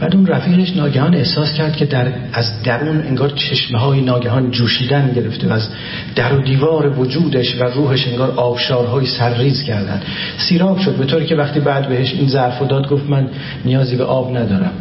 [0.00, 5.12] بعد اون رفیقش ناگهان احساس کرد که در از درون انگار چشمه های ناگهان جوشیدن
[5.12, 5.68] گرفته و از
[6.16, 10.02] در و دیوار وجودش و روحش انگار آبشارهای سرریز کردن.
[10.38, 13.28] سیراب شد به طوری که وقتی بعد بهش این ظرف داد گفت من
[13.64, 14.72] نیازی به آب ندارم.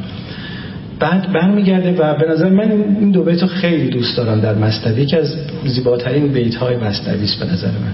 [0.99, 5.05] بعد برمیگرده و به نظر من این دو بیت خیلی دوست دارم در مصنوی.
[5.05, 7.93] که از زیباترین بیت های مصنوی است به نظر من.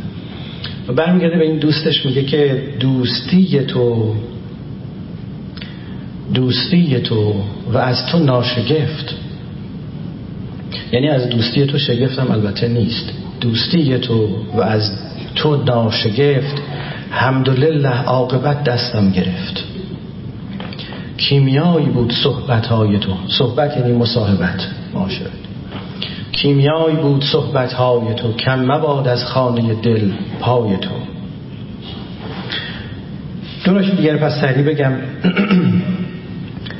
[0.87, 4.13] و برمیگرده به این دوستش میگه که دوستی تو
[6.33, 7.33] دوستی تو
[7.73, 9.15] و از تو ناشگفت.
[10.91, 13.11] یعنی از دوستی تو شگفتم البته نیست.
[13.41, 14.91] دوستی تو و از
[15.35, 16.61] تو ناشگفت
[17.09, 19.63] حمدلله عاقبت دستم گرفت.
[21.17, 23.11] کیمیایی بود صحبت های تو.
[23.27, 24.67] صحبت یعنی مصاحبت.
[24.93, 25.31] معاشرت
[26.31, 28.33] کیمیایی بود صحبت های تو.
[28.33, 30.89] کم مباد از خانه دل پای تو.
[33.65, 34.93] دو دیگر پس سریع بگم.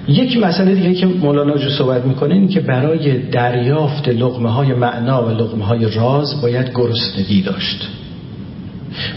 [0.08, 5.28] یک مسئله دیگه که مولانا جو صحبت می‌کنه این که برای دریافت لغمه های معنا
[5.28, 7.88] و لغمه های راز باید گرسنگی داشت.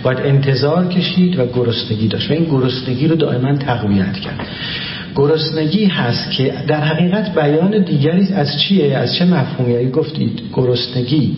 [0.02, 2.30] باید انتظار کشید و گرسنگی داشت.
[2.30, 4.46] و این گرسنگی رو دائما تقویت کرد.
[5.16, 11.36] گرسنگی هست که در حقیقت بیان دیگری از چیه؟ از چه مفهومی؟ گفتید گرسنگی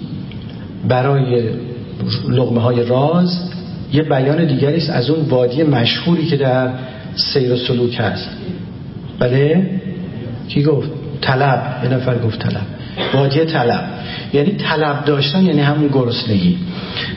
[0.89, 1.43] برای
[2.29, 3.51] لغمه های راز
[3.93, 6.71] یه بیان دیگری است از اون وادی مشهوری که در
[7.15, 8.39] سیر و سلوک هست.
[9.21, 9.71] بله؟
[10.49, 10.91] کی گفت؟
[11.21, 11.62] طلب.
[11.85, 12.66] یه نفر گفت طلب.
[13.14, 13.85] وادی طلب.
[14.33, 16.59] یعنی طلب داشتن یعنی همون گرسنگی.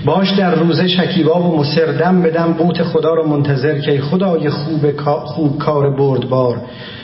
[0.06, 5.58] باش در روزه شکیبا و مسردم بدم بوت خدا رو منتظر که خدای خوب خوب
[5.58, 6.62] کار بردبار.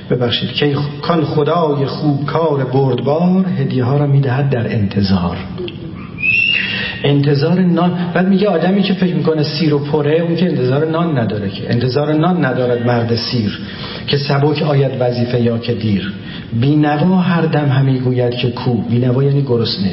[0.09, 5.37] ببخشید که کان خدای خوب کار بردبار هدیه ها را می‌دهد در انتظار.
[7.03, 11.17] انتظار نان بعد میگه آدمی که فکر می‌کنه سیر و پره اون که انتظار نان
[11.17, 11.69] نداره که.
[11.69, 13.59] انتظار نان ندارد مرد سیر
[14.07, 16.13] که سبک آید وظیفه یا که دیر.
[16.61, 18.73] بینوا هر دم همی گوید که کو.
[18.73, 19.91] بینوا یعنی گرسنه.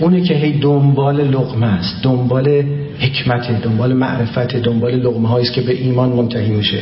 [0.00, 2.62] اونه که هی دنبال لقمه است دنبال
[3.00, 6.78] حکمت دنبال معرفت دنبال لقمه است که به ایمان منتهی میشه.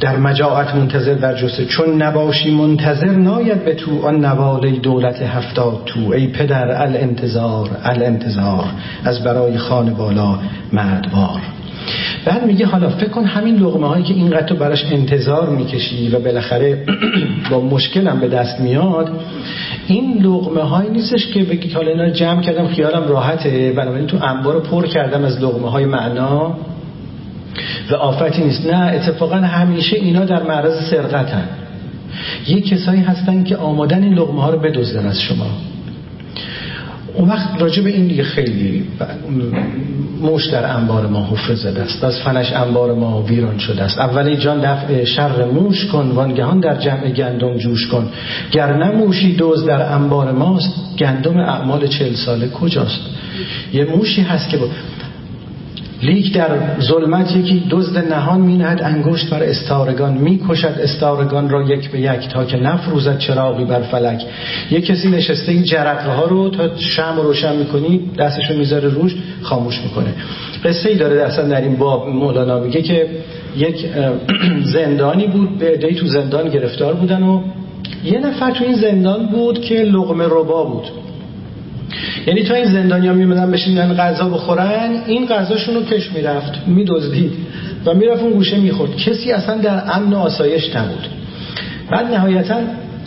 [0.00, 1.64] در مجاعت منتظر در جسه.
[1.64, 6.12] چون نباشی منتظر ناید به تو آن نواله دولت هفتاد تو.
[6.12, 8.64] ای پدر الانتظار الانتظار.
[9.04, 10.38] از برای خان بالا
[10.72, 11.40] مردوار
[12.24, 16.18] بعد میگه حالا فکر کن همین لغمه هایی که اینقدر تو براش انتظار می‌کشی و
[16.18, 16.84] بالاخره
[17.50, 19.10] با مشکلم به دست میاد
[19.86, 23.72] این لغمه هایی نیستش که بگی حالا اینا جمع کردم خیالم راحته.
[23.76, 26.56] بنابراین تو انبار پر کردم از لغمه های معنا.
[27.90, 31.48] و آفتی نیست نه اتفاقا همیشه اینا در معرض سرقتن.
[32.48, 35.46] یه کسایی هستن که آمادن این لغمه ها رو بدزدن از شما.
[37.14, 38.84] اون وقت راجع به این دیگه خیلی
[40.20, 42.04] موش در انبار ما حفره زده است.
[42.04, 43.98] از فنش انبار ما ویران شده است.
[43.98, 48.08] اولی جان دفع شر موش کن وانگهان در جمع گندم جوش کن.
[48.50, 53.00] گر نموشی دوز در انبار ماست گندم اعمال چل ساله کجاست؟
[53.72, 54.66] یه موشی هست که با
[56.04, 56.48] لیک در
[56.80, 62.00] ظلمت یکی دزد نهان می نهد انگشت بر استارگان می کشد استارگان را یک به
[62.00, 64.24] یک تا که نفروزد چراغی بر فلک.
[64.70, 69.80] یک کسی نشسته این جرقه ها رو تا شم روشن می‌کنی دستشو می‌ذاره روش خاموش
[69.80, 70.14] می‌کنه.
[70.64, 73.06] قصه ای داره اصلا در این باب مولانا میگه که
[73.56, 73.86] یک
[74.74, 77.40] زندانی بود به عده‌ای تو زندان گرفتار بودن و
[78.04, 80.84] یه نفر تو این زندان بود که لغمه ربا بود.
[82.26, 87.32] یعنی تا این زندانیا میمدن بشینن غذا بخورن این غذاشون رو کش می‌رفت میدزدید
[87.86, 88.96] و می‌رفت اون گوشه می‌خورد.
[88.96, 91.08] کسی اصلا در امن و آسایش نبود.
[91.90, 92.56] بعد نهایتا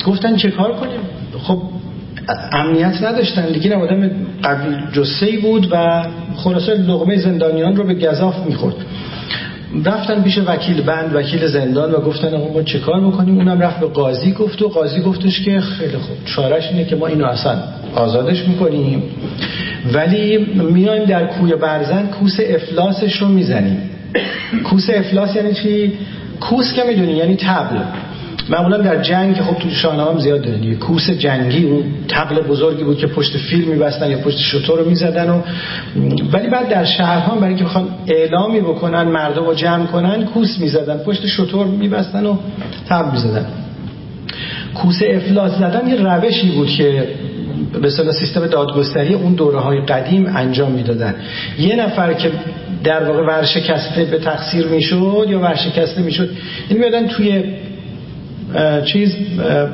[0.06, 1.00] گفتن چه کار کنیم؟
[1.44, 1.62] خب
[2.52, 3.46] امنیت نداشتن.
[3.46, 4.12] دیگه آدم
[4.44, 6.04] قوی جسهی بود و
[6.36, 8.76] خلاصه لغمه زندانیان رو به گذاف می‌خورد.
[9.86, 13.80] رفتن پیش وکیل بند وکیل زندان و گفتن آقا ما چه کار بکنیم؟ اونم رفت
[13.80, 17.56] به قاضی گفت و قاضی گفتش که خیلی خوب چارش اینه که ما اینو اصلا
[17.96, 19.04] آزادش می‌کنیم.
[19.94, 20.38] ولی
[20.74, 23.90] میایم در کوی برزن کوس افلاسش رو می‌زنیم.
[24.64, 25.94] کوس افلاس یعنی چی؟
[26.40, 27.78] کوس که می‌دونی یعنی تبل.
[28.50, 32.98] معمولا در جنگ خب تو شاهنامه هم زیاد دارن کوس جنگی اون تبل بزرگی بود
[32.98, 35.41] که پشت فیل میبستن یا پشت شطور رو می‌زدن و
[36.34, 40.98] ولی بعد در شهرها برای اینکه بخوان اعلامی بکنن مردم رو جمع کنن کوس می‌زدن
[40.98, 42.38] پشت شطور میبستن و
[42.89, 43.45] تبل می‌زدن.
[44.76, 47.08] کوس افلاس زدن یه روشی بود که
[47.82, 47.89] به
[48.20, 51.16] سیستم دادگستری اون دوره های قدیم انجام می‌دادن.
[51.60, 52.32] یه نفر که
[52.84, 56.30] در واقع ورشکسته به تقصیر می‌شد یا ورشکسته می‌شد
[56.70, 57.43] این میادن توی
[58.86, 59.16] چیز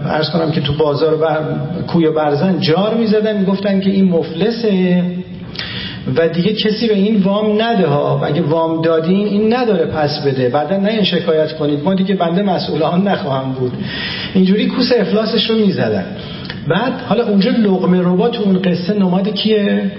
[0.05, 1.39] ارز کنم که تو بازار بر...
[1.87, 5.03] کوی برزن جار می‌زدن می‌گفتن که این مفلسه
[6.15, 8.25] و دیگه کسی به این وام نده ها.
[8.25, 10.49] اگه وام دادین این نداره پس بده.
[10.49, 11.83] بعدا نه این شکایت کنید.
[11.83, 13.73] ما دیگه بنده مسئول آن نخواهم بود.
[14.33, 16.05] اینجوری کوس افلاسش رو می‌زدن.
[16.67, 19.91] بعد حالا اونجا لغمه ربا تو اون قصه نماد کیه؟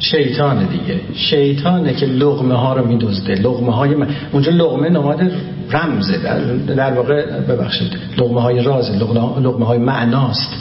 [0.00, 1.00] شیطانه دیگه.
[1.14, 3.34] شیطانه که لغمه ها رو میدزده.
[3.34, 4.08] لغمه های من...
[4.32, 5.32] اونجا لغمه نماد
[5.70, 6.18] رمزه.
[6.18, 6.38] در,
[6.74, 7.96] در واقع ببخشید.
[8.18, 8.98] لغمه های رازه.
[9.40, 10.52] لغمه های معناست.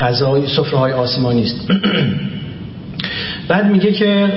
[0.00, 1.68] غذای سفره های آسمانی است.
[3.48, 4.28] بعد میگه که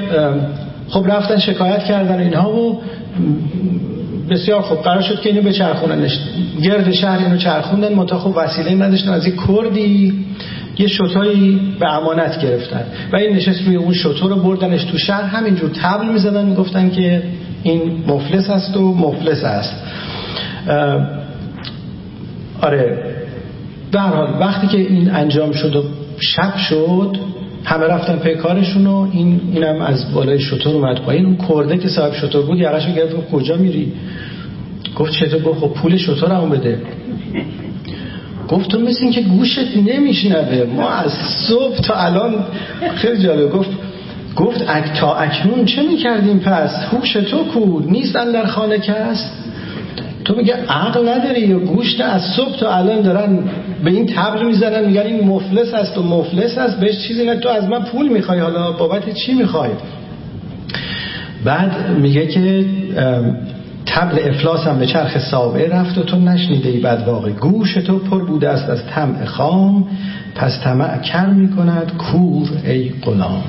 [0.90, 2.82] خب رفتن شکایت کردن اینها و
[4.30, 4.82] بسیار خوب.
[4.82, 6.20] قرار شد که اینو بچرخوننش.
[6.64, 7.94] گرد شهر اینو چرخوندن.
[7.94, 9.10] منتها خب وسیله نداشتن.
[9.10, 10.14] از یک کردی
[10.78, 12.84] یه شطایی به امانت گرفتن.
[13.14, 15.24] و این نشست روی اون شطور رو بردنش تو شهر.
[15.24, 17.24] همینجور تبل می‌زدن می‌گفتن که
[17.64, 19.76] این مفلس هست و مفلس هست.
[22.62, 22.98] آره.
[23.92, 25.84] در حال وقتی که این انجام شد و
[26.20, 27.18] شب شد
[27.64, 31.26] همه رفتن پی کارشون و این اینم از بالای شطور اومد پایین.
[31.26, 33.94] اون کرده که صاحب شطور بود یقشو گرفت کجا میری؟
[34.96, 36.82] گفت چطور؟ گفت خب پول شطور بده.
[38.54, 40.64] گفت تو مثل که گوشت نمیشنوه.
[40.76, 41.12] ما از
[41.48, 42.36] صبح تا الان
[42.96, 43.52] خیلی جالب.
[43.52, 43.70] گفت
[44.36, 49.32] گفت اک تا اکنون چه می‌کردیم پس؟ هوش تو کو نیستن در خانه کس؟
[50.26, 53.40] تو میگه عقل نداری یا گوشت از صبح تا الان دارن
[53.84, 56.80] به این تبر می‌زنن؟ میگن این مفلس است و مفلس است.
[56.80, 57.36] بهش چیزی نه.
[57.36, 58.40] تو از من پول می‌خوای.
[58.40, 59.70] حالا بابت چی می‌خوای؟
[61.46, 62.66] بعد میگه که
[63.94, 68.00] تبل افلاس هم به چرخ سابعه رفت و تو نشنیده ای بعد واقع گوش تو
[68.00, 69.88] پر بوده است از طمع خام.
[70.36, 73.44] پس طمع کر می‌کند کور ای غلام.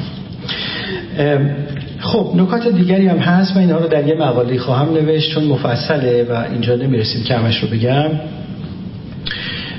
[1.98, 3.56] خب نکات دیگری هم هست.
[3.56, 7.62] من اینها رو در یه مقاله خواهم نوشت چون مفصله و اینجا نمی‌رسیم که همش
[7.62, 8.10] رو بگم.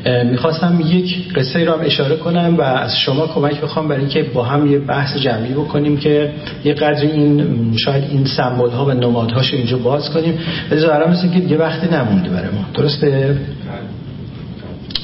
[0.06, 4.44] می‌خواستم یک قصه را هم اشاره کنم و از شما کمک بخوام برای اینکه با
[4.44, 6.32] هم یه بحث جمعی بکنیم که
[6.64, 10.40] یه قدر این شاید این سمبول ها و نمادهاش رو اینجا باز کنیم.
[10.72, 12.66] ولی ظاهرا مثل که یه وقتی نمونده برای ما.
[12.74, 13.38] درسته؟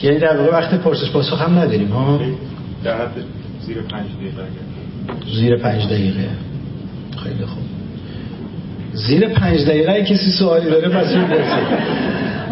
[0.04, 2.20] یعنی در واقع وقت پرسش پاسخ هم نداریم ها؟
[2.84, 2.96] در
[3.62, 4.44] زیر پنج دقیقه
[5.34, 6.28] زیر پنج دقیقه.
[7.24, 7.64] خیلی خوب.
[8.94, 11.08] زیر پنج دقیقه کسی سوالی داره پس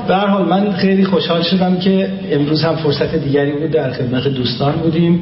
[0.10, 4.72] به حال من خیلی خوشحال شدم که امروز هم فرصت دیگری بود در خدمت دوستان
[4.72, 5.22] بودیم.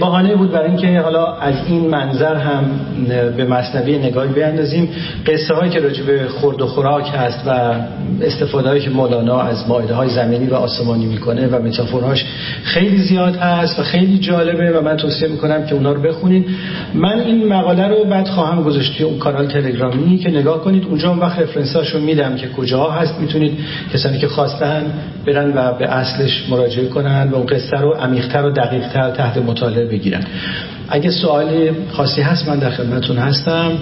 [0.00, 2.64] بهانه بود برای اینکه حالا از این منظر هم
[3.36, 4.88] به مصنوی نگاهی بیاندازیم.
[5.26, 7.74] قصه هایی که راجع به خورد و خوراک هست و
[8.22, 12.24] استفاده هایی که مولانا از مایده های زمینی و آسمانی می‌کنه و متافورهاش
[12.62, 16.46] خیلی زیاد هست و خیلی جالبه و من توصیه می‌کنم که اونا رو بخونید.
[16.94, 20.84] من این مقاله رو بعد خواهم گذاشت اون کانال تلگرامی که نگاه کنید.
[20.84, 23.20] اونجا اون وقت رفرنساشو میدم که کجا هست.
[23.20, 23.58] می‌تونید
[23.92, 24.84] کسانی که خواستن
[25.26, 29.73] برن و به اصلش مراجعه کنن و اون قصه رو عمیق‌تر و دقیق‌تر تحت مطالعه
[29.80, 30.24] بگیرن
[30.88, 33.72] اگه سوالی خاصی هست من در خدمتون هستم.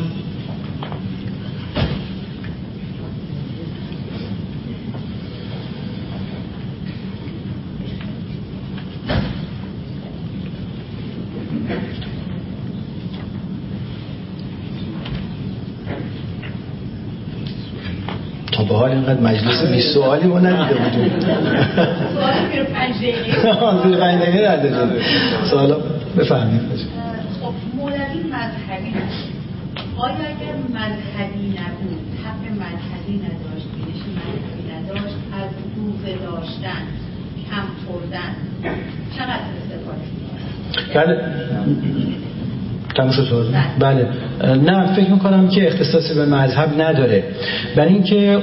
[18.92, 21.10] اینقدر مجلس 20 سوالی ما ندیده بودیم.
[23.84, 25.00] زیر پنج دقیقه نداره
[25.50, 25.76] سوالا
[26.18, 26.60] بفهمید
[27.42, 29.28] خب مولوی مذهبی هست.
[29.98, 36.82] آیا اگر مذهبی نبود حق مذهبی نداشت بینش مذهبی نداشت از روزه داشتن
[37.50, 38.32] کم خوردن
[39.16, 40.06] چقدر استفاده
[40.94, 42.31] بله.
[42.94, 43.46] تموم شد.
[43.78, 44.06] بله.
[44.56, 47.22] نه فکر می‌کنم که اختصاصی به مذهب نداره.
[47.76, 48.38] برای اینکه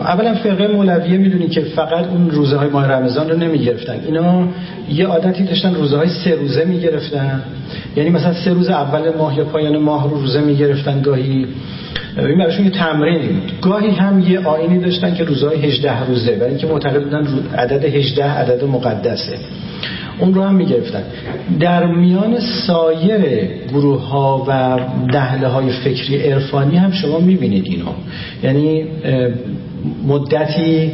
[0.00, 3.96] اولا فرقه مولویه می‌دونی که فقط اون روزه های ماه رمضان رو نمی‌گرفتن.
[4.06, 4.44] اینا
[4.92, 7.42] یه عادتی داشتن روزه های سه روزه می‌گرفتن.
[7.96, 11.46] یعنی مثلا سه روز اول ماه یا پایان ماه رو روزه می‌گرفتن گاهی.
[12.18, 13.52] این براشون یه تمرینی بود.
[13.62, 16.32] گاهی هم یه آینی داشتن که روزهای 18 روزه.
[16.32, 17.26] برای اینکه معتقد بودن
[17.56, 19.38] عدد 18 عدد مقدسه.
[20.20, 21.02] اون رو هم می‌گرفتن.
[21.60, 23.20] در میان سایر
[23.68, 27.90] گروه ها و نهله های فکری عرفانی هم شما می‌بینید اینو.
[28.42, 28.84] یعنی
[30.06, 30.92] مدتی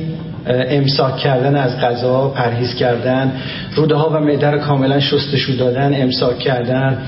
[0.48, 3.32] امساک کردن از غذا پرهیز کردن
[3.74, 6.98] روده ها و معده رو کاملا شستشو دادن امساک کردن.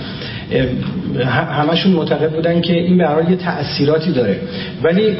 [1.27, 4.41] همشون معتقد بودن که این به یه تأثیراتی داره.
[4.83, 5.17] ولی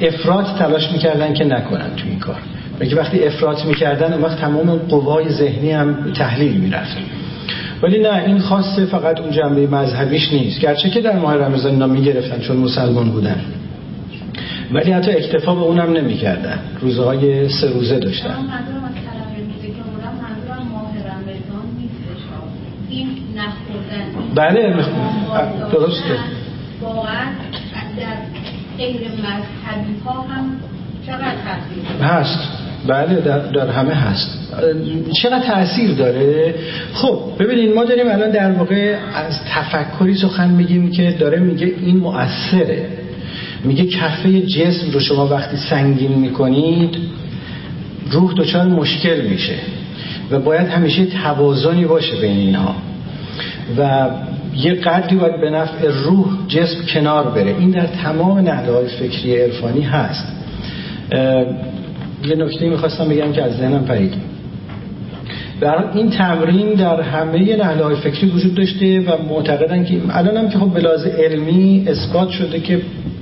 [0.00, 2.36] افراد تلاش می‌کردن که نکنن تو این کار.
[2.80, 6.96] که وقتی افراط می‌کردن اون وقت تمام قوای ذهنی هم تحلیل می‌رفت.
[7.82, 10.60] ولی نه این خاصه فقط اون جنبه مذهبیش نیست.
[10.60, 13.40] گرچه که در ماه رمضان اینا می‌گرفتن چون مسلمان بودن.
[14.72, 16.58] ولی حتی اکتفا به اونم نمی‌کردن.
[16.80, 18.36] روزهای سه روزه داشتن.
[24.34, 24.74] بله
[25.72, 26.14] درسته.
[26.82, 27.24] واقعا
[27.96, 28.16] در
[28.78, 30.60] غیر مذهبی ها هم
[32.02, 32.63] هست.
[32.88, 34.38] بله در, در همه هست.
[35.22, 36.54] چقدر تاثیر داره؟
[36.92, 41.96] خب ببینید ما داریم الان در واقع از تفکری سخن میگیم که داره میگه این
[41.96, 42.86] مؤثره.
[43.64, 46.98] میگه کفه جسم رو شما وقتی سنگین می‌کنید
[48.10, 49.54] روح دچار مشکل میشه
[50.30, 52.74] و باید همیشه توازنی باشه بین اینها.
[53.78, 54.10] و
[54.56, 57.54] یه قدری باید به نفع روح جسم کنار بره.
[57.58, 60.26] این در تمام نهله های فکری عرفانی هست.
[62.28, 64.12] یه نکته می‌خواستم بگم که از ذهنم پرید.
[65.60, 70.48] در این تمرین در همه نهله های فکری وجود داشته و معتقدن که الان هم
[70.48, 72.80] که خب بلاز علمی اثبات شده که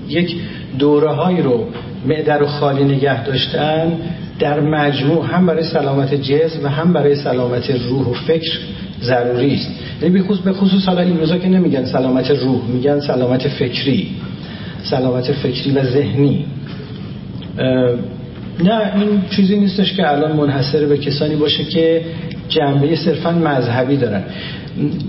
[0.09, 0.37] یک
[0.79, 1.65] دوره هایی رو
[2.07, 3.93] معده رو خالی نگه داشتن
[4.39, 8.59] در مجموع هم برای سلامت جسم و هم برای سلامت روح و فکر
[9.03, 9.71] ضروری است.
[10.03, 14.11] یعنی به خصوص حالا این روزا که نمیگن سلامت روح میگن سلامت فکری
[14.83, 16.45] سلامت فکری و ذهنی.
[18.61, 22.03] نه این چیزی نیستش که الان منحصر به کسانی باشه که
[22.49, 24.23] جنبه صرفا مذهبی دارن.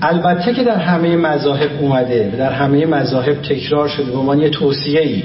[0.01, 5.01] البته که در همه مذاهب اومده در همه مذاهب تکرار شده به عنوان یه توصیه
[5.01, 5.23] ای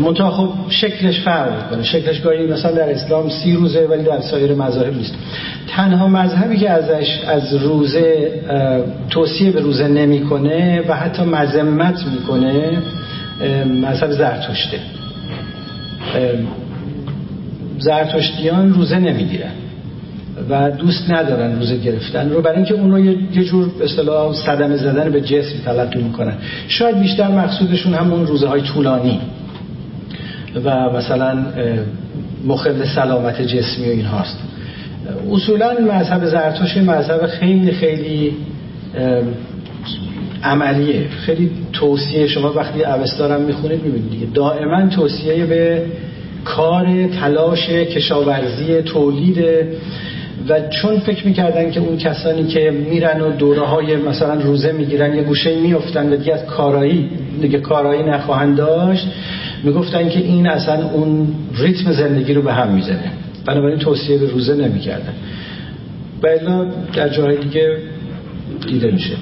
[0.00, 1.84] منتها خب شکلش فرق می‌کنه.
[1.84, 5.14] شکلش گاهی مثلا در اسلام سی روزه ولی در سایر مذاهب نیست.
[5.68, 8.32] تنها مذهبی که ازش از روزه
[9.10, 12.78] توصیه به روزه نمی‌کنه و حتی مذمت می‌کنه
[13.66, 14.78] مذهب زرتشته.
[17.78, 19.50] زرتشتیان روزه نمی‌گیرن
[20.50, 22.42] و دوست ندارن روزه گرفتن رو.
[22.42, 22.98] برای اینکه اون رو
[23.34, 26.34] یه جور به اصطلاح صدمه زدن به جسم تلقی می‌کنن.
[26.68, 29.20] شاید بیشتر مقصودشون همون روزه های طولانی
[30.64, 31.46] و مثلا
[32.46, 34.38] مخل سلامت جسمی و این هاست
[35.30, 38.36] اصولا مذهب زرتشت مذهب خیلی خیلی
[40.42, 41.08] عملیه.
[41.08, 42.26] خیلی توصیه.
[42.26, 44.26] شما وقتی اوستارم می‌خونید می‌بینید دیگه.
[44.34, 45.82] دائما توصیه به
[46.46, 49.44] کار تلاش کشاورزی تولید
[50.48, 55.16] و چون فکر می‌کردن که اون کسانی که میرن و دوره های مثلا روزه می‌گیرن
[55.16, 59.08] یه گوشه میفتن و دیگه از کارایی دیگه کارایی نخواهند داشت
[59.64, 63.12] می‌گفتن که این اصلا اون ریتم زندگی رو به هم می‌زنه.
[63.46, 65.12] بنابراین توصیه به روزه نمی‌کردن.
[66.22, 67.76] و در جاهای دیگه
[68.66, 69.14] دیده میشه.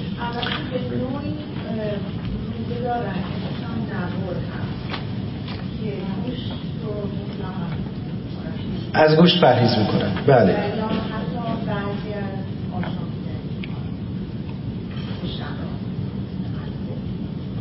[8.95, 10.11] از گوشت پرهیز می‌کنن.
[10.27, 10.55] بله.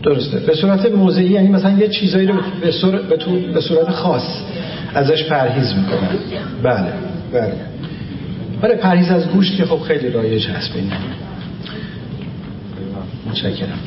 [0.03, 0.39] درسته.
[0.39, 3.03] به صورت موضعی یعنی مثلا یه چیزایی رو به صورت,
[3.55, 4.23] به صورت خاص
[4.95, 6.09] ازش پرهیز می‌کنن.
[6.63, 6.93] بله
[7.33, 7.55] بله.
[8.63, 10.93] بله پرهیز از گوشت که خب خیلی رایج هست بین
[13.27, 13.79] متشکرم.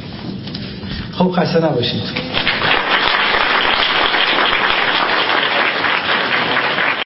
[1.12, 2.04] خب خسته نباشید.